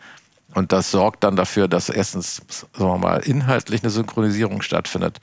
Und 0.55 0.73
das 0.73 0.91
sorgt 0.91 1.23
dann 1.23 1.37
dafür, 1.37 1.69
dass 1.69 1.89
erstens, 1.89 2.43
sagen 2.73 2.91
wir 2.91 2.99
mal, 2.99 3.19
inhaltlich 3.19 3.85
eine 3.85 3.91
Synchronisierung 3.91 4.61
stattfindet 4.61 5.21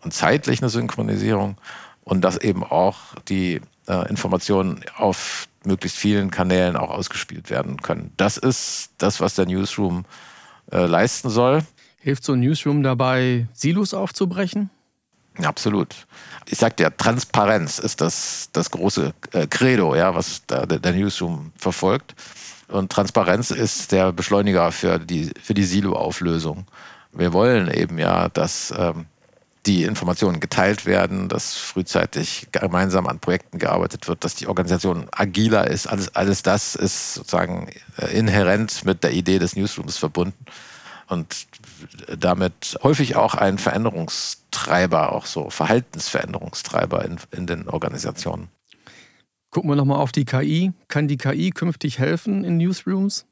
und 0.00 0.14
zeitlich 0.14 0.62
eine 0.62 0.68
Synchronisierung 0.68 1.56
und 2.04 2.20
dass 2.20 2.36
eben 2.36 2.62
auch 2.62 2.98
die 3.28 3.60
äh, 3.88 4.08
Informationen 4.08 4.84
auf 4.96 5.48
möglichst 5.64 5.98
vielen 5.98 6.30
Kanälen 6.30 6.76
auch 6.76 6.90
ausgespielt 6.90 7.50
werden 7.50 7.82
können. 7.82 8.12
Das 8.16 8.36
ist 8.36 8.90
das, 8.98 9.20
was 9.20 9.34
der 9.34 9.46
Newsroom 9.46 10.04
äh, 10.70 10.86
leisten 10.86 11.30
soll. 11.30 11.64
Hilft 11.98 12.22
so 12.22 12.34
ein 12.34 12.40
Newsroom 12.40 12.84
dabei, 12.84 13.48
Silos 13.54 13.92
aufzubrechen? 13.92 14.70
Absolut. 15.42 15.94
Ich 16.46 16.58
sagte 16.58 16.84
ja, 16.84 16.90
Transparenz 16.90 17.78
ist 17.78 18.00
das, 18.00 18.48
das 18.52 18.70
große 18.70 19.12
äh, 19.32 19.46
Credo, 19.46 19.94
ja, 19.94 20.14
was 20.14 20.46
der, 20.46 20.66
der 20.66 20.92
Newsroom 20.92 21.52
verfolgt. 21.56 22.14
Und 22.68 22.92
Transparenz 22.92 23.50
ist 23.50 23.92
der 23.92 24.12
Beschleuniger 24.12 24.70
für 24.72 24.98
die, 24.98 25.32
für 25.42 25.54
die 25.54 25.64
Silo-Auflösung. 25.64 26.66
Wir 27.12 27.32
wollen 27.32 27.70
eben 27.70 27.98
ja, 27.98 28.28
dass 28.28 28.72
ähm, 28.76 29.06
die 29.66 29.84
Informationen 29.84 30.40
geteilt 30.40 30.84
werden, 30.84 31.28
dass 31.28 31.54
frühzeitig 31.54 32.48
gemeinsam 32.52 33.06
an 33.06 33.18
Projekten 33.18 33.58
gearbeitet 33.58 34.08
wird, 34.08 34.24
dass 34.24 34.34
die 34.34 34.46
Organisation 34.46 35.06
agiler 35.12 35.68
ist. 35.68 35.86
Alles, 35.86 36.14
alles 36.14 36.42
das 36.42 36.74
ist 36.74 37.14
sozusagen 37.14 37.70
äh, 37.96 38.06
inhärent 38.16 38.84
mit 38.84 39.02
der 39.02 39.12
Idee 39.12 39.38
des 39.38 39.56
Newsrooms 39.56 39.96
verbunden 39.96 40.44
und 41.08 41.46
damit 42.18 42.78
häufig 42.82 43.16
auch 43.16 43.34
ein 43.34 43.58
Veränderungstreiber, 43.58 45.12
auch 45.12 45.26
so 45.26 45.50
Verhaltensveränderungstreiber 45.50 47.04
in, 47.04 47.18
in 47.30 47.46
den 47.46 47.68
Organisationen. 47.68 48.48
Gucken 49.50 49.70
wir 49.70 49.76
nochmal 49.76 49.98
auf 49.98 50.12
die 50.12 50.24
KI. 50.24 50.72
Kann 50.88 51.06
die 51.06 51.16
KI 51.16 51.50
künftig 51.50 51.98
helfen 51.98 52.44
in 52.44 52.56
Newsrooms? 52.56 53.26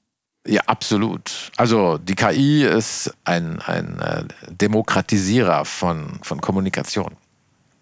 Ja, 0.46 0.62
absolut. 0.66 1.52
Also 1.57 1.98
die 1.98 2.14
KI 2.14 2.64
ist 2.64 3.12
ein, 3.24 3.61
ein 3.61 3.98
äh, 4.00 4.24
Demokratisierer 4.50 5.64
von, 5.64 6.18
von 6.22 6.40
Kommunikation. 6.40 7.16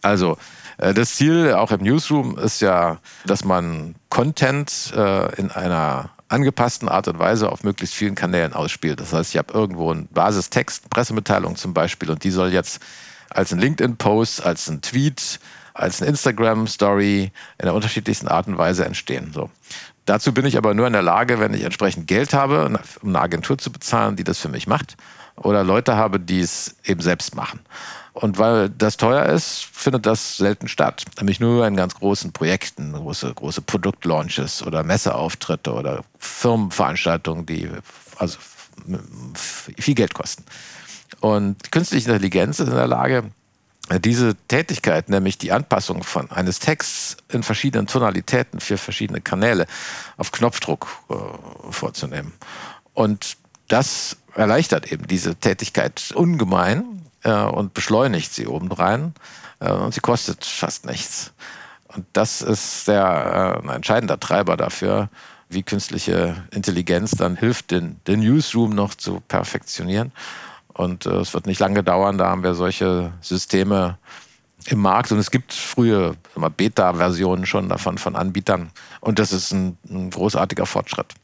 Also 0.03 0.37
äh, 0.79 0.95
das 0.95 1.15
Ziel 1.15 1.55
auch 1.55 1.71
im 1.71 1.83
Newsroom 1.83 2.39
ist 2.39 2.61
ja, 2.61 2.99
dass 3.25 3.45
man 3.45 3.95
Content 4.09 4.93
äh, 4.95 5.35
in 5.37 5.51
einer 5.51 6.11
angepassten 6.31 6.89
Art 6.89 7.09
und 7.09 7.19
Weise 7.19 7.51
auf 7.51 7.65
möglichst 7.65 7.95
vielen 7.95 8.15
Kanälen 8.15 8.53
ausspielt. 8.53 9.01
Das 9.01 9.13
heißt, 9.13 9.31
ich 9.31 9.39
habe 9.39 9.53
irgendwo 9.53 9.91
einen 9.91 10.09
Basistext, 10.09 10.89
Pressemitteilung 10.91 11.57
zum 11.57 11.75
Beispiel, 11.75 12.11
und 12.11 12.25
die 12.25 12.31
soll 12.31 12.53
jetzt 12.53 12.81
als 13.31 13.53
ein 13.53 13.59
LinkedIn-Post, 13.59 14.45
als 14.45 14.69
ein 14.69 14.81
Tweet, 14.81 15.41
als 15.75 16.01
eine 16.01 16.11
Instagram-Story 16.11 17.33
in 17.59 17.65
der 17.65 17.75
unterschiedlichsten 17.75 18.29
Art 18.29 18.47
und 18.47 18.59
Weise 18.59 18.85
entstehen. 18.85 19.33
So. 19.33 19.51
Dazu 20.05 20.33
bin 20.33 20.47
ich 20.47 20.57
aber 20.57 20.75
nur 20.75 20.87
in 20.87 20.93
der 20.93 21.03
Lage, 21.03 21.41
wenn 21.41 21.55
ich 21.55 21.63
entsprechend 21.63 22.07
Geld 22.07 22.33
habe, 22.33 22.67
um 23.03 23.09
eine 23.09 23.21
Agentur 23.21 23.59
zu 23.59 23.71
bezahlen, 23.71 24.17
die 24.17 24.25
das 24.25 24.39
für 24.39 24.49
mich 24.49 24.67
macht, 24.67 24.97
oder 25.37 25.65
Leute 25.65 25.97
habe, 25.97 26.21
die 26.21 26.41
es 26.41 26.77
eben 26.85 27.01
selbst 27.01 27.35
machen. 27.35 27.61
Und 28.13 28.39
weil 28.39 28.71
das 28.71 28.97
teuer 28.97 29.27
ist, 29.27 29.67
findet 29.73 30.05
das 30.05 30.37
selten 30.37 30.69
statt. 30.69 31.05
Nämlich 31.19 31.41
nur 31.41 31.67
in 31.67 31.77
ganz 31.77 31.95
großen 31.95 32.33
Projekten, 32.33 32.93
große, 32.93 33.33
große 33.35 33.63
Produktlaunches 33.63 34.63
oder 34.65 34.83
Messeauftritte 34.83 35.73
oder 35.73 36.05
Firmenveranstaltungen, 36.19 37.47
die 37.47 37.71
also 38.17 38.39
viel 39.35 39.95
Geld 39.95 40.15
kosten. 40.15 40.45
Und 41.21 41.71
künstliche 41.71 42.11
Intelligenz 42.11 42.61
ist 42.61 42.69
in 42.69 42.75
der 42.75 42.87
Lage, 42.87 43.31
diese 43.99 44.37
Tätigkeit, 44.47 45.09
nämlich 45.09 45.39
die 45.39 45.51
Anpassung 45.53 46.05
von 46.05 46.31
eines 46.31 46.61
Texts 46.61 47.17
in 47.29 47.43
verschiedenen 47.43 47.87
Tonalitäten 47.87 48.61
für 48.61 48.79
verschiedene 48.79 49.21
Kanäle 49.21 49.67
auf 50.17 50.31
Knopfdruck 50.31 50.87
äh, 51.09 51.15
vorzunehmen. 51.73 52.33
Und 52.95 53.37
das 53.67 54.17
erleichtert 54.35 54.93
eben 54.93 55.07
diese 55.09 55.35
Tätigkeit 55.35 56.13
ungemein 56.15 57.10
äh, 57.25 57.33
und 57.33 57.75
beschleunigt 57.75 58.33
sie 58.33 58.47
obendrein 58.47 59.15
äh, 59.61 59.71
und 59.71 59.95
sie 59.95 60.01
kostet 60.01 60.45
fast 60.45 60.87
nichts. 60.87 61.33
Und 61.89 62.07
das 62.13 62.43
ist 62.43 62.89
der, 62.89 63.59
äh, 63.63 63.63
ein 63.63 63.69
entscheidender 63.69 64.19
Treiber 64.21 64.57
dafür, 64.57 65.09
wie 65.49 65.63
künstliche 65.63 66.45
Intelligenz 66.53 67.11
dann 67.13 67.37
hilft, 67.37 67.73
den, 67.73 68.01
den 68.07 68.21
Newsroom 68.21 68.75
noch 68.75 68.95
zu 68.95 69.21
perfektionieren 69.27 70.13
und 70.81 71.07
äh, 71.07 71.17
es 71.17 71.35
wird 71.35 71.47
nicht 71.47 71.61
lange 71.61 71.83
dauern, 71.83 72.19
da 72.19 72.29
haben 72.29 72.43
wir 72.43 72.55
solche 72.55 73.13
Systeme 73.21 73.99
im 74.67 74.81
Markt 74.81 75.13
und 75.13 75.19
es 75.19 75.31
gibt 75.31 75.53
frühe 75.53 76.15
Beta-Versionen 76.57 77.47
schon 77.47 77.69
davon 77.69 77.99
von 77.99 78.17
Anbietern 78.17 78.71
und 79.01 79.19
das 79.19 79.33
ist 79.33 79.53
ein, 79.53 79.77
ein 79.89 80.11
großartiger 80.11 80.67
Fortschritt. 80.67 81.15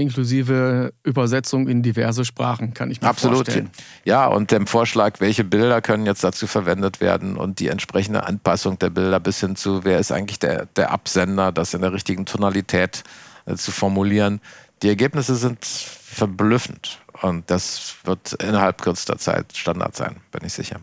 Inklusive 0.00 0.92
Übersetzung 1.04 1.68
in 1.68 1.82
diverse 1.82 2.24
Sprachen, 2.24 2.74
kann 2.74 2.90
ich 2.90 3.00
mir 3.00 3.08
Absolut. 3.08 3.38
vorstellen. 3.38 3.66
Absolut. 3.66 4.06
Ja, 4.06 4.26
und 4.26 4.50
dem 4.50 4.66
Vorschlag, 4.66 5.20
welche 5.20 5.44
Bilder 5.44 5.80
können 5.80 6.06
jetzt 6.06 6.24
dazu 6.24 6.46
verwendet 6.46 7.00
werden 7.00 7.36
und 7.36 7.60
die 7.60 7.68
entsprechende 7.68 8.24
Anpassung 8.24 8.78
der 8.78 8.90
Bilder 8.90 9.20
bis 9.20 9.40
hin 9.40 9.56
zu, 9.56 9.84
wer 9.84 9.98
ist 9.98 10.12
eigentlich 10.12 10.38
der, 10.38 10.66
der 10.66 10.90
Absender, 10.90 11.52
das 11.52 11.74
in 11.74 11.82
der 11.82 11.92
richtigen 11.92 12.26
Tonalität 12.26 13.04
äh, 13.46 13.54
zu 13.54 13.70
formulieren. 13.70 14.40
Die 14.82 14.88
Ergebnisse 14.88 15.36
sind 15.36 15.64
verblüffend 15.64 16.98
und 17.22 17.50
das 17.50 17.96
wird 18.04 18.32
innerhalb 18.34 18.80
kürzester 18.82 19.18
Zeit 19.18 19.56
Standard 19.56 19.94
sein, 19.94 20.16
bin 20.32 20.42
ich 20.44 20.52
sicher. 20.52 20.80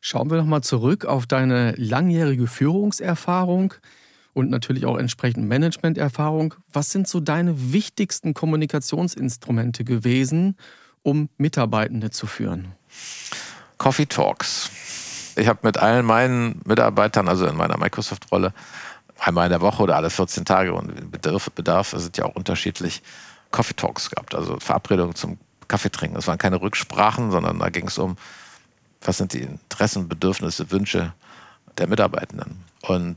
Schauen 0.00 0.30
wir 0.30 0.36
nochmal 0.36 0.62
zurück 0.62 1.06
auf 1.06 1.26
deine 1.26 1.72
langjährige 1.78 2.46
Führungserfahrung 2.46 3.72
und 4.34 4.50
natürlich 4.50 4.84
auch 4.84 4.98
entsprechend 4.98 5.48
Managementerfahrung. 5.48 6.54
Was 6.72 6.90
sind 6.90 7.08
so 7.08 7.20
deine 7.20 7.72
wichtigsten 7.72 8.34
Kommunikationsinstrumente 8.34 9.84
gewesen, 9.84 10.56
um 11.02 11.30
Mitarbeitende 11.38 12.10
zu 12.10 12.26
führen? 12.26 12.72
Coffee 13.78 14.06
Talks. 14.06 14.70
Ich 15.36 15.48
habe 15.48 15.60
mit 15.62 15.78
allen 15.78 16.04
meinen 16.04 16.60
Mitarbeitern, 16.64 17.28
also 17.28 17.46
in 17.46 17.56
meiner 17.56 17.78
Microsoft-Rolle, 17.78 18.52
einmal 19.18 19.46
in 19.46 19.50
der 19.50 19.60
Woche 19.60 19.82
oder 19.82 19.96
alle 19.96 20.10
14 20.10 20.44
Tage 20.44 20.74
und 20.74 21.10
Bedarf, 21.10 21.50
Bedarf 21.50 21.90
sind 21.90 22.16
ja 22.18 22.24
auch 22.24 22.34
unterschiedlich, 22.34 23.02
Coffee 23.50 23.74
Talks 23.74 24.10
gehabt, 24.10 24.34
also 24.34 24.58
Verabredungen 24.58 25.14
zum 25.14 25.38
Kaffee 25.68 25.90
trinken. 25.90 26.16
Das 26.16 26.26
waren 26.26 26.38
keine 26.38 26.60
Rücksprachen, 26.60 27.30
sondern 27.30 27.58
da 27.58 27.68
ging 27.68 27.86
es 27.86 27.98
um, 27.98 28.16
was 29.00 29.18
sind 29.18 29.32
die 29.32 29.42
Interessen, 29.42 30.08
Bedürfnisse, 30.08 30.70
Wünsche 30.70 31.12
der 31.78 31.86
Mitarbeitenden. 31.86 32.64
Und 32.82 33.16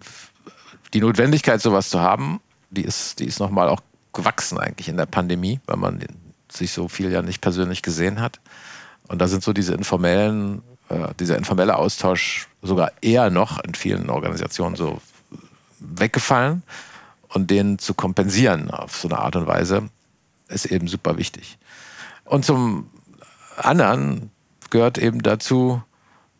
die 0.93 1.01
Notwendigkeit, 1.01 1.61
sowas 1.61 1.89
zu 1.89 1.99
haben, 1.99 2.39
die 2.69 2.83
ist, 2.83 3.19
die 3.19 3.25
ist 3.25 3.39
nochmal 3.39 3.69
auch 3.69 3.81
gewachsen 4.13 4.57
eigentlich 4.57 4.89
in 4.89 4.97
der 4.97 5.05
Pandemie, 5.05 5.59
weil 5.65 5.77
man 5.77 6.03
sich 6.49 6.71
so 6.71 6.87
viel 6.87 7.11
ja 7.11 7.21
nicht 7.21 7.41
persönlich 7.41 7.81
gesehen 7.81 8.19
hat. 8.19 8.39
Und 9.07 9.19
da 9.19 9.27
sind 9.27 9.43
so 9.43 9.53
diese 9.53 9.73
informellen, 9.73 10.61
äh, 10.89 11.13
dieser 11.19 11.37
informelle 11.37 11.75
Austausch 11.75 12.47
sogar 12.61 12.91
eher 13.01 13.29
noch 13.29 13.63
in 13.63 13.75
vielen 13.75 14.09
Organisationen 14.09 14.75
so 14.75 15.01
weggefallen. 15.79 16.63
Und 17.29 17.51
den 17.51 17.77
zu 17.77 17.93
kompensieren 17.93 18.71
auf 18.71 18.97
so 18.97 19.09
eine 19.09 19.19
Art 19.19 19.35
und 19.35 19.47
Weise 19.47 19.89
ist 20.47 20.65
eben 20.65 20.87
super 20.87 21.17
wichtig. 21.17 21.57
Und 22.23 22.45
zum 22.45 22.89
anderen 23.57 24.31
gehört 24.69 24.97
eben 24.97 25.21
dazu, 25.21 25.81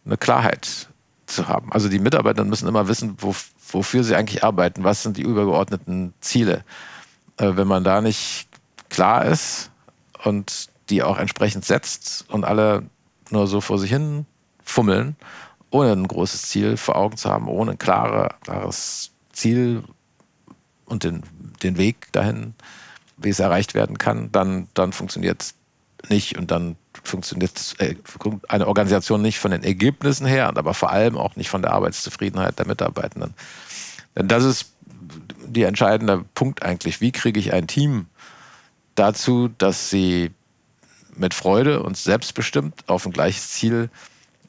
eine 0.06 0.18
Klarheit 0.18 0.88
zu 1.28 1.48
haben. 1.48 1.72
Also 1.72 1.90
die 1.90 2.00
Mitarbeiter 2.00 2.44
müssen 2.44 2.68
immer 2.68 2.88
wissen, 2.88 3.16
wo, 3.20 3.36
wofür 3.72 4.04
sie 4.04 4.16
eigentlich 4.16 4.44
arbeiten, 4.44 4.84
was 4.84 5.04
sind 5.04 5.18
die 5.18 5.22
übergeordneten 5.22 6.14
Ziele. 6.20 6.64
Äh, 7.38 7.56
wenn 7.56 7.68
man 7.68 7.84
da 7.84 8.02
nicht 8.02 8.48
klar 8.90 9.26
ist 9.26 9.70
und 10.24 10.70
die 10.90 11.04
auch 11.04 11.18
entsprechend 11.18 11.66
setzt 11.66 12.26
und 12.30 12.46
alle 12.46 12.84
nur 13.30 13.48
so 13.48 13.62
vor 13.62 13.78
sich 13.78 13.92
hin 13.92 14.26
fummeln, 14.64 15.16
ohne 15.70 15.92
ein 15.92 16.08
großes 16.08 16.44
Ziel 16.44 16.78
vor 16.78 16.96
Augen 16.96 17.18
zu 17.18 17.30
haben, 17.30 17.48
ohne 17.48 17.72
ein 17.72 17.78
klare, 17.78 18.30
klares 18.42 19.12
Ziel 19.34 19.84
und 20.86 21.04
den, 21.04 21.24
den 21.62 21.78
Weg 21.78 22.12
dahin, 22.14 22.54
wie 23.18 23.30
es 23.30 23.40
erreicht 23.40 23.74
werden 23.74 23.98
kann, 23.98 24.32
dann, 24.32 24.68
dann 24.74 24.94
funktioniert 24.94 25.42
es 25.42 25.56
nicht 26.10 26.38
und 26.38 26.52
dann 26.52 26.78
funktioniert 27.04 27.76
äh, 27.80 27.96
eine 28.48 28.68
Organisation 28.68 29.22
nicht 29.22 29.40
von 29.40 29.52
den 29.52 29.64
Ergebnissen 29.64 30.26
her, 30.26 30.52
aber 30.56 30.74
vor 30.74 30.92
allem 30.92 31.18
auch 31.18 31.36
nicht 31.36 31.50
von 31.50 31.62
der 31.62 31.74
Arbeitszufriedenheit 31.74 32.60
der 32.60 32.68
Mitarbeitenden. 32.68 33.34
Denn 34.16 34.28
das 34.28 34.44
ist 34.44 34.72
der 35.46 35.68
entscheidende 35.68 36.26
Punkt 36.34 36.64
eigentlich. 36.64 37.02
Wie 37.02 37.12
kriege 37.12 37.40
ich 37.40 37.54
ein 37.54 37.68
Team 37.68 38.08
dazu, 38.96 39.50
dass 39.58 39.90
sie 39.90 40.32
mit 41.16 41.34
Freude 41.34 41.82
und 41.82 41.98
selbstbestimmt 41.98 42.88
auf 42.88 43.06
ein 43.06 43.12
gleiches 43.12 43.52
Ziel 43.52 43.90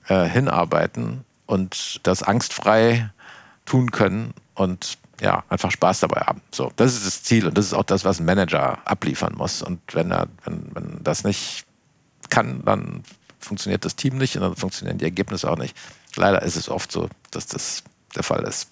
äh, 0.08 0.24
hinarbeiten 0.24 1.24
und 1.46 2.00
das 2.02 2.22
angstfrei 2.22 3.10
tun 3.64 3.90
können 3.90 4.34
und 4.54 4.98
ja, 5.20 5.42
einfach 5.48 5.70
Spaß 5.70 6.00
dabei 6.00 6.20
haben. 6.20 6.40
So, 6.52 6.72
das 6.76 6.94
ist 6.94 7.06
das 7.06 7.22
Ziel 7.22 7.46
und 7.46 7.58
das 7.58 7.66
ist 7.66 7.74
auch 7.74 7.84
das, 7.84 8.04
was 8.04 8.20
ein 8.20 8.24
Manager 8.24 8.78
abliefern 8.84 9.34
muss. 9.36 9.62
Und 9.62 9.80
wenn 9.92 10.12
er, 10.12 10.28
wenn, 10.44 10.70
wenn 10.74 11.00
das 11.02 11.24
nicht 11.24 11.64
kann, 12.28 12.62
dann 12.64 13.02
funktioniert 13.38 13.84
das 13.84 13.96
Team 13.96 14.18
nicht 14.18 14.36
und 14.36 14.42
dann 14.42 14.56
funktionieren 14.56 14.98
die 14.98 15.04
Ergebnisse 15.04 15.50
auch 15.50 15.58
nicht. 15.58 15.76
Leider 16.16 16.42
ist 16.42 16.56
es 16.56 16.68
oft 16.68 16.90
so, 16.90 17.08
dass 17.30 17.46
das 17.46 17.82
der 18.14 18.22
Fall 18.22 18.44
ist. 18.44 18.68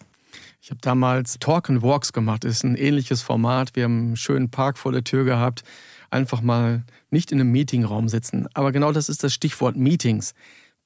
Ich 0.61 0.71
habe 0.71 0.81
damals 0.81 1.39
Talk 1.39 1.71
and 1.71 1.83
Walks 1.83 2.13
gemacht. 2.13 2.43
Das 2.43 2.53
ist 2.53 2.65
ein 2.65 2.77
ähnliches 2.77 3.23
Format. 3.23 3.77
Wir 3.77 3.85
haben 3.85 3.99
einen 3.99 4.17
schönen 4.17 4.51
Park 4.51 4.79
vor 4.79 4.91
der 4.91 5.05
Tür 5.05 5.25
gehabt. 5.25 5.63
Einfach 6.11 6.41
mal 6.41 6.85
nicht 7.11 7.31
in 7.31 7.41
einem 7.41 7.53
Meetingraum 7.53 8.09
sitzen. 8.09 8.49
Aber 8.55 8.73
genau 8.73 8.91
das 8.91 9.09
ist 9.09 9.23
das 9.23 9.33
Stichwort 9.33 9.77
Meetings. 9.77 10.35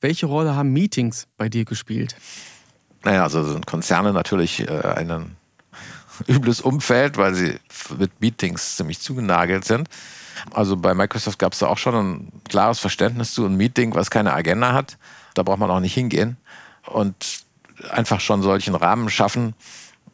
Welche 0.00 0.26
Rolle 0.26 0.54
haben 0.54 0.72
Meetings 0.72 1.28
bei 1.37 1.48
dir 1.48 1.64
gespielt? 1.64 2.14
Naja, 3.04 3.22
also 3.22 3.42
sind 3.42 3.66
Konzerne 3.66 4.12
natürlich 4.12 4.61
äh, 4.61 4.83
ein 4.83 5.37
übles 6.26 6.61
Umfeld, 6.61 7.16
weil 7.16 7.35
sie 7.35 7.59
mit 7.98 8.20
Meetings 8.20 8.76
ziemlich 8.76 9.00
zugenagelt 9.00 9.64
sind. 9.64 9.88
Also 10.53 10.76
bei 10.76 10.94
Microsoft 10.94 11.38
gab 11.38 11.53
es 11.53 11.61
da 11.61 11.66
auch 11.66 11.79
schon 11.79 11.94
ein 11.94 12.33
klares 12.48 12.79
Verständnis 12.79 13.35
zu, 13.35 13.44
ein 13.46 13.57
Meeting, 13.57 13.94
was 13.94 14.11
keine 14.11 14.33
Agenda 14.33 14.72
hat. 14.72 14.96
Da 15.35 15.42
braucht 15.42 15.59
man 15.59 15.70
auch 15.70 15.81
nicht 15.81 15.94
hingehen. 15.94 16.37
Und 16.87 17.44
einfach 17.90 18.20
schon 18.20 18.42
solchen 18.42 18.74
Rahmen 18.74 19.09
schaffen, 19.11 19.55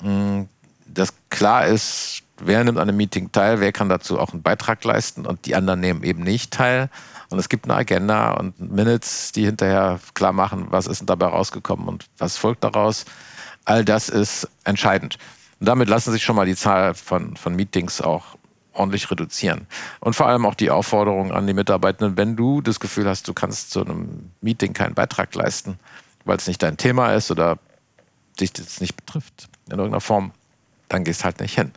hm, 0.01 0.49
dass 0.87 1.13
klar 1.31 1.67
ist, 1.67 2.23
wer 2.39 2.63
nimmt 2.65 2.79
an 2.79 2.89
einem 2.89 2.97
Meeting 2.97 3.33
teil, 3.33 3.61
wer 3.61 3.73
kann 3.73 3.89
dazu 3.89 4.19
auch 4.19 4.33
einen 4.33 4.43
Beitrag 4.43 4.85
leisten 4.85 5.27
und 5.27 5.47
die 5.47 5.55
anderen 5.55 5.81
nehmen 5.81 6.03
eben 6.03 6.23
nicht 6.23 6.53
teil. 6.53 6.91
Und 7.29 7.39
es 7.39 7.49
gibt 7.49 7.65
eine 7.65 7.75
Agenda 7.75 8.33
und 8.35 8.59
Minutes, 8.61 9.33
die 9.33 9.45
hinterher 9.45 9.99
klar 10.15 10.33
machen, 10.33 10.67
was 10.71 10.87
ist 10.87 11.01
denn 11.01 11.07
dabei 11.07 11.27
rausgekommen 11.27 11.89
und 11.89 12.07
was 12.19 12.37
folgt 12.37 12.63
daraus. 12.63 13.05
All 13.65 13.85
das 13.85 14.09
ist 14.09 14.49
entscheidend. 14.63 15.19
Und 15.59 15.67
damit 15.67 15.89
lassen 15.89 16.13
sich 16.13 16.23
schon 16.23 16.37
mal 16.37 16.47
die 16.47 16.55
Zahl 16.55 16.95
von, 16.95 17.37
von 17.37 17.57
Meetings 17.57 18.01
auch 18.01 18.36
ordentlich 18.77 19.11
reduzieren. 19.11 19.67
Und 20.01 20.15
vor 20.15 20.27
allem 20.27 20.47
auch 20.47 20.55
die 20.55 20.71
Aufforderung 20.71 21.33
an 21.33 21.47
die 21.47 21.55
Mitarbeitenden, 21.55 22.17
wenn 22.17 22.37
du 22.37 22.61
das 22.61 22.81
Gefühl 22.81 23.09
hast, 23.09 23.29
du 23.29 23.35
kannst 23.35 23.71
zu 23.71 23.85
einem 23.85 24.31
Meeting 24.41 24.73
keinen 24.73 24.95
Beitrag 24.95 25.35
leisten, 25.35 25.79
weil 26.25 26.37
es 26.37 26.47
nicht 26.47 26.63
dein 26.63 26.77
Thema 26.77 27.15
ist 27.15 27.31
oder 27.31 27.59
dich 28.41 28.53
das 28.53 28.81
nicht 28.81 28.97
betrifft 28.97 29.49
in 29.67 29.73
irgendeiner 29.73 30.01
Form, 30.01 30.33
dann 30.89 31.05
gehst 31.05 31.25
halt 31.25 31.41
nicht 31.41 31.55
hin. 31.55 31.73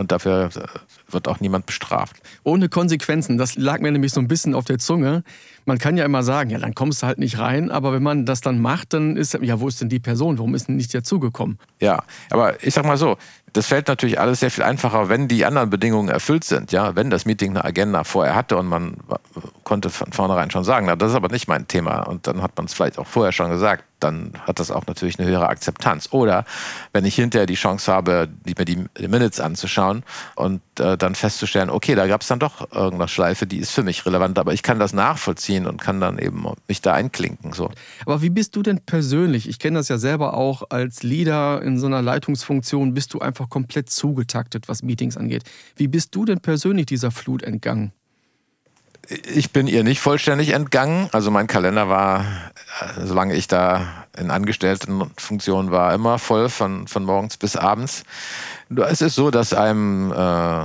Und 0.00 0.12
dafür 0.12 0.48
äh, 0.56 1.12
wird 1.12 1.28
auch 1.28 1.40
niemand 1.40 1.66
bestraft. 1.66 2.16
Ohne 2.42 2.70
Konsequenzen, 2.70 3.36
das 3.36 3.56
lag 3.56 3.80
mir 3.80 3.92
nämlich 3.92 4.14
so 4.14 4.20
ein 4.20 4.28
bisschen 4.28 4.54
auf 4.54 4.64
der 4.64 4.78
Zunge. 4.78 5.24
Man 5.66 5.76
kann 5.76 5.98
ja 5.98 6.06
immer 6.06 6.22
sagen, 6.22 6.48
ja, 6.48 6.58
dann 6.58 6.74
kommst 6.74 7.02
du 7.02 7.06
halt 7.06 7.18
nicht 7.18 7.38
rein, 7.38 7.70
aber 7.70 7.92
wenn 7.92 8.02
man 8.02 8.24
das 8.24 8.40
dann 8.40 8.62
macht, 8.62 8.94
dann 8.94 9.18
ist, 9.18 9.34
ja, 9.42 9.60
wo 9.60 9.68
ist 9.68 9.78
denn 9.78 9.90
die 9.90 10.00
Person? 10.00 10.38
Warum 10.38 10.54
ist 10.54 10.68
denn 10.68 10.76
nicht 10.76 10.94
dazugekommen? 10.94 11.58
Ja, 11.82 12.02
aber 12.30 12.64
ich 12.64 12.72
sag 12.72 12.86
mal 12.86 12.96
so, 12.96 13.18
das 13.52 13.66
fällt 13.66 13.88
natürlich 13.88 14.18
alles 14.18 14.40
sehr 14.40 14.50
viel 14.50 14.64
einfacher, 14.64 15.10
wenn 15.10 15.28
die 15.28 15.44
anderen 15.44 15.68
Bedingungen 15.68 16.08
erfüllt 16.08 16.44
sind. 16.44 16.72
Ja, 16.72 16.96
wenn 16.96 17.10
das 17.10 17.26
Meeting 17.26 17.50
eine 17.50 17.62
Agenda 17.62 18.02
vorher 18.04 18.34
hatte 18.34 18.56
und 18.56 18.68
man 18.68 18.96
konnte 19.70 19.88
von 19.88 20.12
vornherein 20.12 20.50
schon 20.50 20.64
sagen, 20.64 20.86
na, 20.86 20.96
das 20.96 21.10
ist 21.10 21.16
aber 21.16 21.28
nicht 21.28 21.48
mein 21.48 21.66
Thema. 21.66 22.02
Und 22.02 22.26
dann 22.26 22.42
hat 22.42 22.56
man 22.56 22.66
es 22.66 22.74
vielleicht 22.74 22.98
auch 22.98 23.06
vorher 23.06 23.32
schon 23.32 23.50
gesagt. 23.50 23.84
Dann 23.98 24.32
hat 24.46 24.58
das 24.60 24.70
auch 24.70 24.86
natürlich 24.86 25.18
eine 25.18 25.28
höhere 25.28 25.48
Akzeptanz. 25.48 26.08
Oder 26.10 26.44
wenn 26.92 27.04
ich 27.04 27.14
hinterher 27.14 27.46
die 27.46 27.54
Chance 27.54 27.92
habe, 27.92 28.28
die, 28.46 28.54
mir 28.56 28.64
die 28.64 29.08
Minutes 29.08 29.40
anzuschauen 29.40 30.04
und 30.36 30.62
äh, 30.78 30.96
dann 30.96 31.14
festzustellen, 31.14 31.70
okay, 31.70 31.94
da 31.94 32.06
gab 32.06 32.22
es 32.22 32.28
dann 32.28 32.38
doch 32.38 32.72
irgendeine 32.72 33.08
Schleife, 33.08 33.46
die 33.46 33.58
ist 33.58 33.72
für 33.72 33.82
mich 33.82 34.06
relevant, 34.06 34.38
aber 34.38 34.54
ich 34.54 34.62
kann 34.62 34.78
das 34.78 34.92
nachvollziehen 34.92 35.66
und 35.66 35.80
kann 35.80 36.00
dann 36.00 36.18
eben 36.18 36.46
mich 36.66 36.80
da 36.80 36.94
einklinken. 36.94 37.52
So. 37.52 37.70
Aber 38.06 38.22
wie 38.22 38.30
bist 38.30 38.56
du 38.56 38.62
denn 38.62 38.80
persönlich? 38.80 39.48
Ich 39.48 39.58
kenne 39.58 39.78
das 39.78 39.88
ja 39.88 39.98
selber 39.98 40.34
auch 40.34 40.62
als 40.70 41.02
Leader 41.02 41.62
in 41.62 41.78
so 41.78 41.86
einer 41.86 42.00
Leitungsfunktion, 42.00 42.94
bist 42.94 43.12
du 43.12 43.18
einfach 43.18 43.40
einfach 43.40 43.48
komplett 43.48 43.88
zugetaktet, 43.88 44.68
was 44.68 44.82
Meetings 44.82 45.16
angeht. 45.16 45.44
Wie 45.76 45.88
bist 45.88 46.14
du 46.14 46.24
denn 46.24 46.40
persönlich 46.40 46.86
dieser 46.86 47.10
Flut 47.10 47.42
entgangen? 47.42 47.92
Ich 49.10 49.50
bin 49.50 49.66
ihr 49.66 49.82
nicht 49.82 50.00
vollständig 50.00 50.50
entgangen. 50.50 51.08
Also 51.10 51.32
mein 51.32 51.48
Kalender 51.48 51.88
war, 51.88 52.20
äh, 52.80 53.06
solange 53.06 53.34
ich 53.34 53.48
da 53.48 54.06
in 54.16 54.30
Angestelltenfunktion 54.30 55.72
war, 55.72 55.92
immer 55.94 56.18
voll 56.18 56.48
von, 56.48 56.86
von 56.86 57.04
morgens 57.04 57.36
bis 57.36 57.56
abends. 57.56 58.04
Es 58.76 59.00
ist 59.00 59.16
so, 59.16 59.32
dass 59.32 59.52
einem 59.52 60.12
äh, 60.12 60.64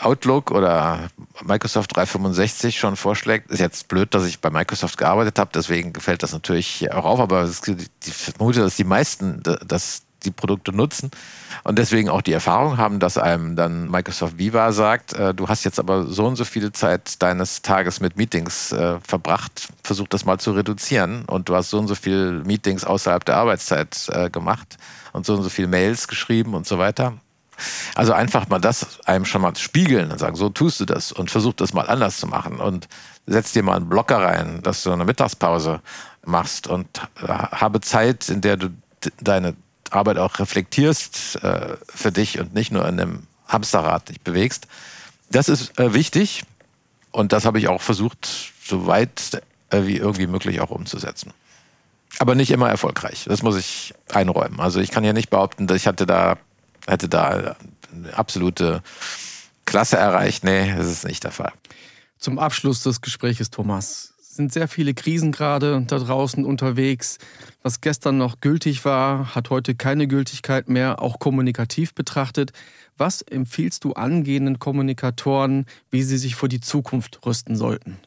Outlook 0.00 0.50
oder 0.50 1.08
Microsoft 1.44 1.94
365 1.94 2.78
schon 2.78 2.96
vorschlägt. 2.96 3.50
Ist 3.50 3.60
jetzt 3.60 3.86
blöd, 3.86 4.12
dass 4.12 4.26
ich 4.26 4.40
bei 4.40 4.50
Microsoft 4.50 4.98
gearbeitet 4.98 5.38
habe, 5.38 5.50
deswegen 5.54 5.92
gefällt 5.92 6.24
das 6.24 6.32
natürlich 6.32 6.92
auch 6.92 7.04
auf, 7.04 7.20
aber 7.20 7.48
ich 7.48 8.12
vermute, 8.12 8.60
dass 8.60 8.76
die 8.76 8.84
meisten 8.84 9.40
das 9.66 10.02
die 10.24 10.30
Produkte 10.30 10.72
nutzen. 10.72 11.10
Und 11.64 11.78
deswegen 11.78 12.08
auch 12.08 12.22
die 12.22 12.32
Erfahrung 12.32 12.76
haben, 12.76 13.00
dass 13.00 13.18
einem 13.18 13.56
dann 13.56 13.90
Microsoft 13.90 14.38
Viva 14.38 14.72
sagt, 14.72 15.12
äh, 15.12 15.34
du 15.34 15.48
hast 15.48 15.64
jetzt 15.64 15.78
aber 15.78 16.06
so 16.06 16.26
und 16.26 16.36
so 16.36 16.44
viel 16.44 16.72
Zeit 16.72 17.20
deines 17.22 17.62
Tages 17.62 18.00
mit 18.00 18.16
Meetings 18.16 18.72
äh, 18.72 18.98
verbracht, 19.00 19.68
versuch 19.82 20.08
das 20.08 20.24
mal 20.24 20.38
zu 20.38 20.52
reduzieren. 20.52 21.24
Und 21.26 21.48
du 21.48 21.54
hast 21.54 21.70
so 21.70 21.78
und 21.78 21.88
so 21.88 21.94
viel 21.94 22.42
Meetings 22.44 22.84
außerhalb 22.84 23.24
der 23.24 23.36
Arbeitszeit 23.36 24.08
äh, 24.12 24.30
gemacht 24.30 24.76
und 25.12 25.26
so 25.26 25.34
und 25.34 25.42
so 25.42 25.48
viel 25.48 25.66
Mails 25.66 26.08
geschrieben 26.08 26.54
und 26.54 26.66
so 26.66 26.78
weiter. 26.78 27.14
Also 27.94 28.12
einfach 28.12 28.48
mal 28.48 28.60
das 28.60 29.00
einem 29.06 29.24
schon 29.24 29.42
mal 29.42 29.54
spiegeln 29.56 30.12
und 30.12 30.18
sagen, 30.18 30.36
so 30.36 30.48
tust 30.48 30.78
du 30.80 30.84
das 30.84 31.10
und 31.10 31.30
versuch 31.30 31.54
das 31.54 31.74
mal 31.74 31.88
anders 31.88 32.18
zu 32.18 32.26
machen. 32.26 32.60
Und 32.60 32.88
setz 33.26 33.52
dir 33.52 33.62
mal 33.62 33.76
einen 33.76 33.88
Blocker 33.88 34.18
rein, 34.18 34.60
dass 34.62 34.82
du 34.82 34.92
eine 34.92 35.04
Mittagspause 35.04 35.80
machst 36.24 36.66
und 36.66 36.86
äh, 37.22 37.26
habe 37.26 37.80
Zeit, 37.80 38.28
in 38.28 38.40
der 38.40 38.56
du 38.56 38.70
deine 39.20 39.54
Arbeit 39.90 40.18
auch 40.18 40.38
reflektierst 40.38 41.42
äh, 41.42 41.76
für 41.88 42.12
dich 42.12 42.38
und 42.38 42.54
nicht 42.54 42.72
nur 42.72 42.86
in 42.86 43.00
einem 43.00 43.26
Hamsterrad 43.46 44.08
dich 44.08 44.20
bewegst. 44.20 44.66
Das 45.30 45.48
ist 45.48 45.78
äh, 45.78 45.94
wichtig 45.94 46.44
und 47.10 47.32
das 47.32 47.44
habe 47.44 47.58
ich 47.58 47.68
auch 47.68 47.80
versucht, 47.80 48.28
so 48.64 48.86
weit 48.86 49.42
äh, 49.70 49.82
wie 49.84 49.96
irgendwie 49.96 50.26
möglich 50.26 50.60
auch 50.60 50.70
umzusetzen. 50.70 51.32
Aber 52.18 52.34
nicht 52.34 52.50
immer 52.50 52.68
erfolgreich. 52.68 53.24
Das 53.28 53.42
muss 53.42 53.56
ich 53.56 53.94
einräumen. 54.12 54.60
Also 54.60 54.80
ich 54.80 54.90
kann 54.90 55.04
ja 55.04 55.12
nicht 55.12 55.30
behaupten, 55.30 55.66
dass 55.66 55.76
ich 55.76 55.86
hatte 55.86 56.06
da, 56.06 56.36
hätte 56.86 57.08
da 57.08 57.56
eine 57.92 58.16
absolute 58.16 58.82
Klasse 59.66 59.96
erreicht. 59.96 60.44
Nee, 60.44 60.74
das 60.76 60.86
ist 60.86 61.04
nicht 61.04 61.24
der 61.24 61.32
Fall. 61.32 61.52
Zum 62.18 62.38
Abschluss 62.38 62.82
des 62.82 63.00
Gesprächs, 63.00 63.50
Thomas, 63.50 64.14
sind 64.38 64.52
sehr 64.52 64.68
viele 64.68 64.94
Krisen 64.94 65.32
gerade 65.32 65.82
da 65.86 65.98
draußen 65.98 66.44
unterwegs. 66.46 67.18
Was 67.62 67.82
gestern 67.82 68.16
noch 68.16 68.40
gültig 68.40 68.84
war, 68.86 69.34
hat 69.34 69.50
heute 69.50 69.74
keine 69.74 70.06
Gültigkeit 70.06 70.68
mehr, 70.68 71.02
auch 71.02 71.18
kommunikativ 71.18 71.92
betrachtet. 71.92 72.52
Was 72.96 73.20
empfiehlst 73.20 73.84
du 73.84 73.92
angehenden 73.92 74.58
Kommunikatoren, 74.58 75.66
wie 75.90 76.02
sie 76.02 76.16
sich 76.16 76.36
vor 76.36 76.48
die 76.48 76.60
Zukunft 76.60 77.20
rüsten 77.26 77.56
sollten? 77.56 77.98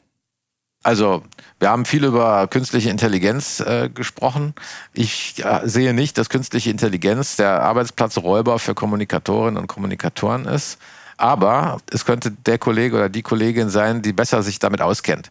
Also, 0.82 1.22
wir 1.60 1.68
haben 1.68 1.84
viel 1.84 2.04
über 2.04 2.48
künstliche 2.48 2.90
Intelligenz 2.90 3.60
äh, 3.60 3.88
gesprochen. 3.88 4.54
Ich 4.94 5.44
äh, 5.44 5.60
sehe 5.64 5.94
nicht, 5.94 6.18
dass 6.18 6.28
künstliche 6.28 6.70
Intelligenz 6.70 7.36
der 7.36 7.62
Arbeitsplatzräuber 7.62 8.58
für 8.58 8.74
Kommunikatorinnen 8.74 9.60
und 9.60 9.68
Kommunikatoren 9.68 10.46
ist. 10.46 10.78
Aber 11.18 11.78
es 11.92 12.04
könnte 12.04 12.32
der 12.32 12.58
Kollege 12.58 12.96
oder 12.96 13.08
die 13.08 13.22
Kollegin 13.22 13.68
sein, 13.68 14.02
die 14.02 14.12
besser 14.12 14.42
sich 14.42 14.58
damit 14.58 14.82
auskennt. 14.82 15.30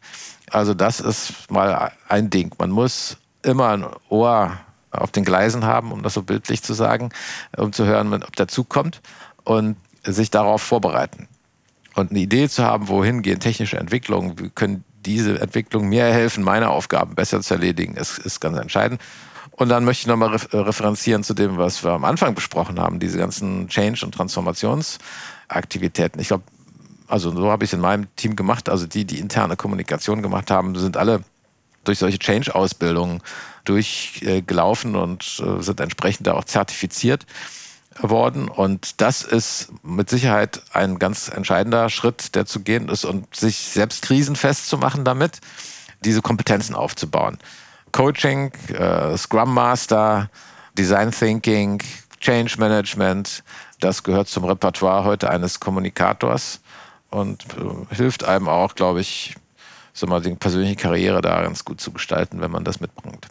Also 0.51 0.73
das 0.73 0.99
ist 0.99 1.49
mal 1.49 1.91
ein 2.07 2.29
Ding. 2.29 2.51
Man 2.57 2.71
muss 2.71 3.17
immer 3.43 3.69
ein 3.69 3.85
Ohr 4.09 4.57
auf 4.91 5.11
den 5.11 5.23
Gleisen 5.23 5.65
haben, 5.65 5.91
um 5.91 6.03
das 6.03 6.13
so 6.13 6.23
bildlich 6.23 6.61
zu 6.61 6.73
sagen, 6.73 7.09
um 7.57 7.71
zu 7.71 7.85
hören, 7.85 8.13
ob 8.13 8.35
der 8.35 8.49
Zug 8.49 8.67
kommt 8.69 9.01
und 9.43 9.77
sich 10.03 10.29
darauf 10.29 10.61
vorbereiten. 10.61 11.27
Und 11.95 12.11
eine 12.11 12.19
Idee 12.19 12.49
zu 12.49 12.63
haben, 12.63 12.89
wohin 12.89 13.21
gehen 13.21 13.39
technische 13.39 13.77
Entwicklungen, 13.77 14.37
wie 14.39 14.49
können 14.49 14.83
diese 15.05 15.39
Entwicklungen 15.39 15.87
mir 15.89 16.05
helfen, 16.05 16.43
meine 16.43 16.69
Aufgaben 16.69 17.15
besser 17.15 17.41
zu 17.41 17.55
erledigen, 17.55 17.95
ist, 17.95 18.19
ist 18.19 18.39
ganz 18.39 18.55
entscheidend. 18.57 19.01
Und 19.51 19.69
dann 19.69 19.85
möchte 19.85 20.03
ich 20.03 20.07
nochmal 20.07 20.29
referenzieren 20.29 21.23
zu 21.23 21.33
dem, 21.33 21.57
was 21.57 21.83
wir 21.83 21.91
am 21.91 22.05
Anfang 22.05 22.35
besprochen 22.35 22.79
haben, 22.79 22.99
diese 22.99 23.17
ganzen 23.17 23.67
Change- 23.67 24.05
und 24.05 24.13
Transformationsaktivitäten. 24.13 26.21
Ich 26.21 26.27
glaube, 26.29 26.43
also 27.11 27.31
so 27.31 27.51
habe 27.51 27.65
ich 27.65 27.69
es 27.69 27.73
in 27.73 27.81
meinem 27.81 28.07
Team 28.15 28.35
gemacht. 28.35 28.69
Also 28.69 28.87
die, 28.87 29.05
die 29.05 29.19
interne 29.19 29.55
Kommunikation 29.57 30.21
gemacht 30.21 30.49
haben, 30.49 30.75
sind 30.75 30.97
alle 30.97 31.23
durch 31.83 31.99
solche 31.99 32.19
Change-Ausbildungen 32.19 33.21
durchgelaufen 33.65 34.95
und 34.95 35.43
äh, 35.45 35.61
sind 35.61 35.79
entsprechend 35.79 36.29
auch 36.29 36.45
zertifiziert 36.45 37.25
worden. 37.99 38.47
Und 38.47 39.01
das 39.01 39.23
ist 39.23 39.71
mit 39.83 40.09
Sicherheit 40.09 40.61
ein 40.73 40.99
ganz 40.99 41.27
entscheidender 41.27 41.89
Schritt, 41.89 42.35
der 42.35 42.45
zu 42.45 42.61
gehen 42.61 42.87
ist 42.87 43.03
und 43.03 43.35
sich 43.35 43.57
selbst 43.57 44.03
krisenfest 44.03 44.67
zu 44.67 44.77
machen 44.77 45.03
damit, 45.03 45.41
diese 46.03 46.21
Kompetenzen 46.21 46.75
aufzubauen. 46.75 47.37
Coaching, 47.91 48.51
äh, 48.69 49.17
Scrum 49.17 49.53
Master, 49.53 50.29
Design 50.77 51.11
Thinking, 51.11 51.81
Change 52.19 52.55
Management, 52.57 53.43
das 53.79 54.03
gehört 54.03 54.29
zum 54.29 54.45
Repertoire 54.45 55.03
heute 55.03 55.29
eines 55.29 55.59
Kommunikators 55.59 56.61
und 57.11 57.45
äh, 57.57 57.95
hilft 57.95 58.23
einem 58.23 58.47
auch, 58.47 58.75
glaube 58.75 59.01
ich, 59.01 59.35
so 59.93 60.07
mal 60.07 60.21
die 60.21 60.33
persönliche 60.33 60.75
Karriere 60.75 61.21
da 61.21 61.43
ganz 61.43 61.63
gut 61.63 61.79
zu 61.79 61.91
gestalten, 61.91 62.41
wenn 62.41 62.51
man 62.51 62.63
das 62.63 62.79
mitbringt. 62.79 63.27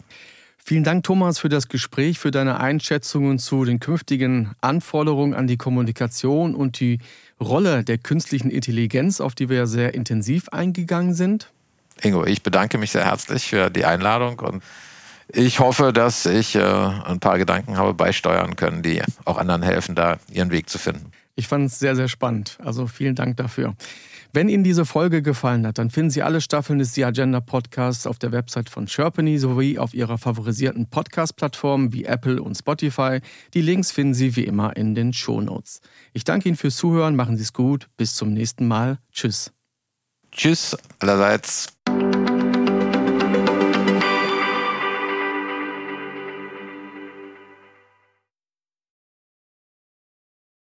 Vielen 0.63 0.83
Dank, 0.83 1.03
Thomas, 1.03 1.39
für 1.39 1.49
das 1.49 1.67
Gespräch, 1.67 2.19
für 2.19 2.29
deine 2.29 2.59
Einschätzungen 2.59 3.39
zu 3.39 3.65
den 3.65 3.79
künftigen 3.79 4.51
Anforderungen 4.61 5.33
an 5.33 5.47
die 5.47 5.57
Kommunikation 5.57 6.53
und 6.55 6.79
die 6.79 6.99
Rolle 7.39 7.83
der 7.83 7.97
künstlichen 7.97 8.51
Intelligenz, 8.51 9.19
auf 9.19 9.33
die 9.33 9.49
wir 9.49 9.57
ja 9.57 9.65
sehr 9.65 9.95
intensiv 9.95 10.49
eingegangen 10.49 11.15
sind. 11.15 11.51
Ingo, 12.01 12.25
ich 12.25 12.43
bedanke 12.43 12.77
mich 12.77 12.91
sehr 12.91 13.05
herzlich 13.05 13.47
für 13.49 13.71
die 13.71 13.85
Einladung 13.85 14.39
und 14.39 14.63
ich 15.33 15.59
hoffe, 15.59 15.93
dass 15.93 16.25
ich 16.25 16.55
äh, 16.55 16.61
ein 16.61 17.19
paar 17.19 17.37
Gedanken 17.37 17.77
habe 17.77 17.93
beisteuern 17.93 18.55
können, 18.55 18.83
die 18.83 19.01
auch 19.25 19.37
anderen 19.37 19.63
helfen, 19.63 19.95
da 19.95 20.17
ihren 20.31 20.51
Weg 20.51 20.69
zu 20.69 20.77
finden. 20.77 21.11
Ich 21.41 21.47
fand 21.47 21.65
es 21.65 21.79
sehr, 21.79 21.95
sehr 21.95 22.07
spannend. 22.07 22.59
Also 22.63 22.85
vielen 22.85 23.15
Dank 23.15 23.35
dafür. 23.35 23.73
Wenn 24.31 24.47
Ihnen 24.47 24.63
diese 24.63 24.85
Folge 24.85 25.23
gefallen 25.23 25.65
hat, 25.65 25.79
dann 25.79 25.89
finden 25.89 26.11
Sie 26.11 26.21
alle 26.21 26.39
Staffeln 26.39 26.77
des 26.77 26.93
The 26.93 27.05
Agenda 27.05 27.39
Podcasts 27.39 28.05
auf 28.05 28.19
der 28.19 28.31
Website 28.31 28.69
von 28.69 28.87
Sherpany 28.87 29.39
sowie 29.39 29.79
auf 29.79 29.95
Ihrer 29.95 30.19
favorisierten 30.19 30.87
Podcast-Plattformen 30.87 31.93
wie 31.93 32.05
Apple 32.05 32.43
und 32.43 32.53
Spotify. 32.53 33.21
Die 33.55 33.61
Links 33.61 33.91
finden 33.91 34.13
Sie 34.13 34.35
wie 34.35 34.43
immer 34.43 34.75
in 34.77 34.93
den 34.93 35.13
Shownotes. 35.13 35.81
Ich 36.13 36.25
danke 36.25 36.47
Ihnen 36.47 36.57
fürs 36.57 36.75
Zuhören, 36.75 37.15
machen 37.15 37.37
Sie 37.37 37.43
es 37.43 37.53
gut, 37.53 37.87
bis 37.97 38.13
zum 38.13 38.33
nächsten 38.33 38.67
Mal. 38.67 38.99
Tschüss. 39.11 39.51
Tschüss 40.31 40.77
allerseits. 40.99 41.73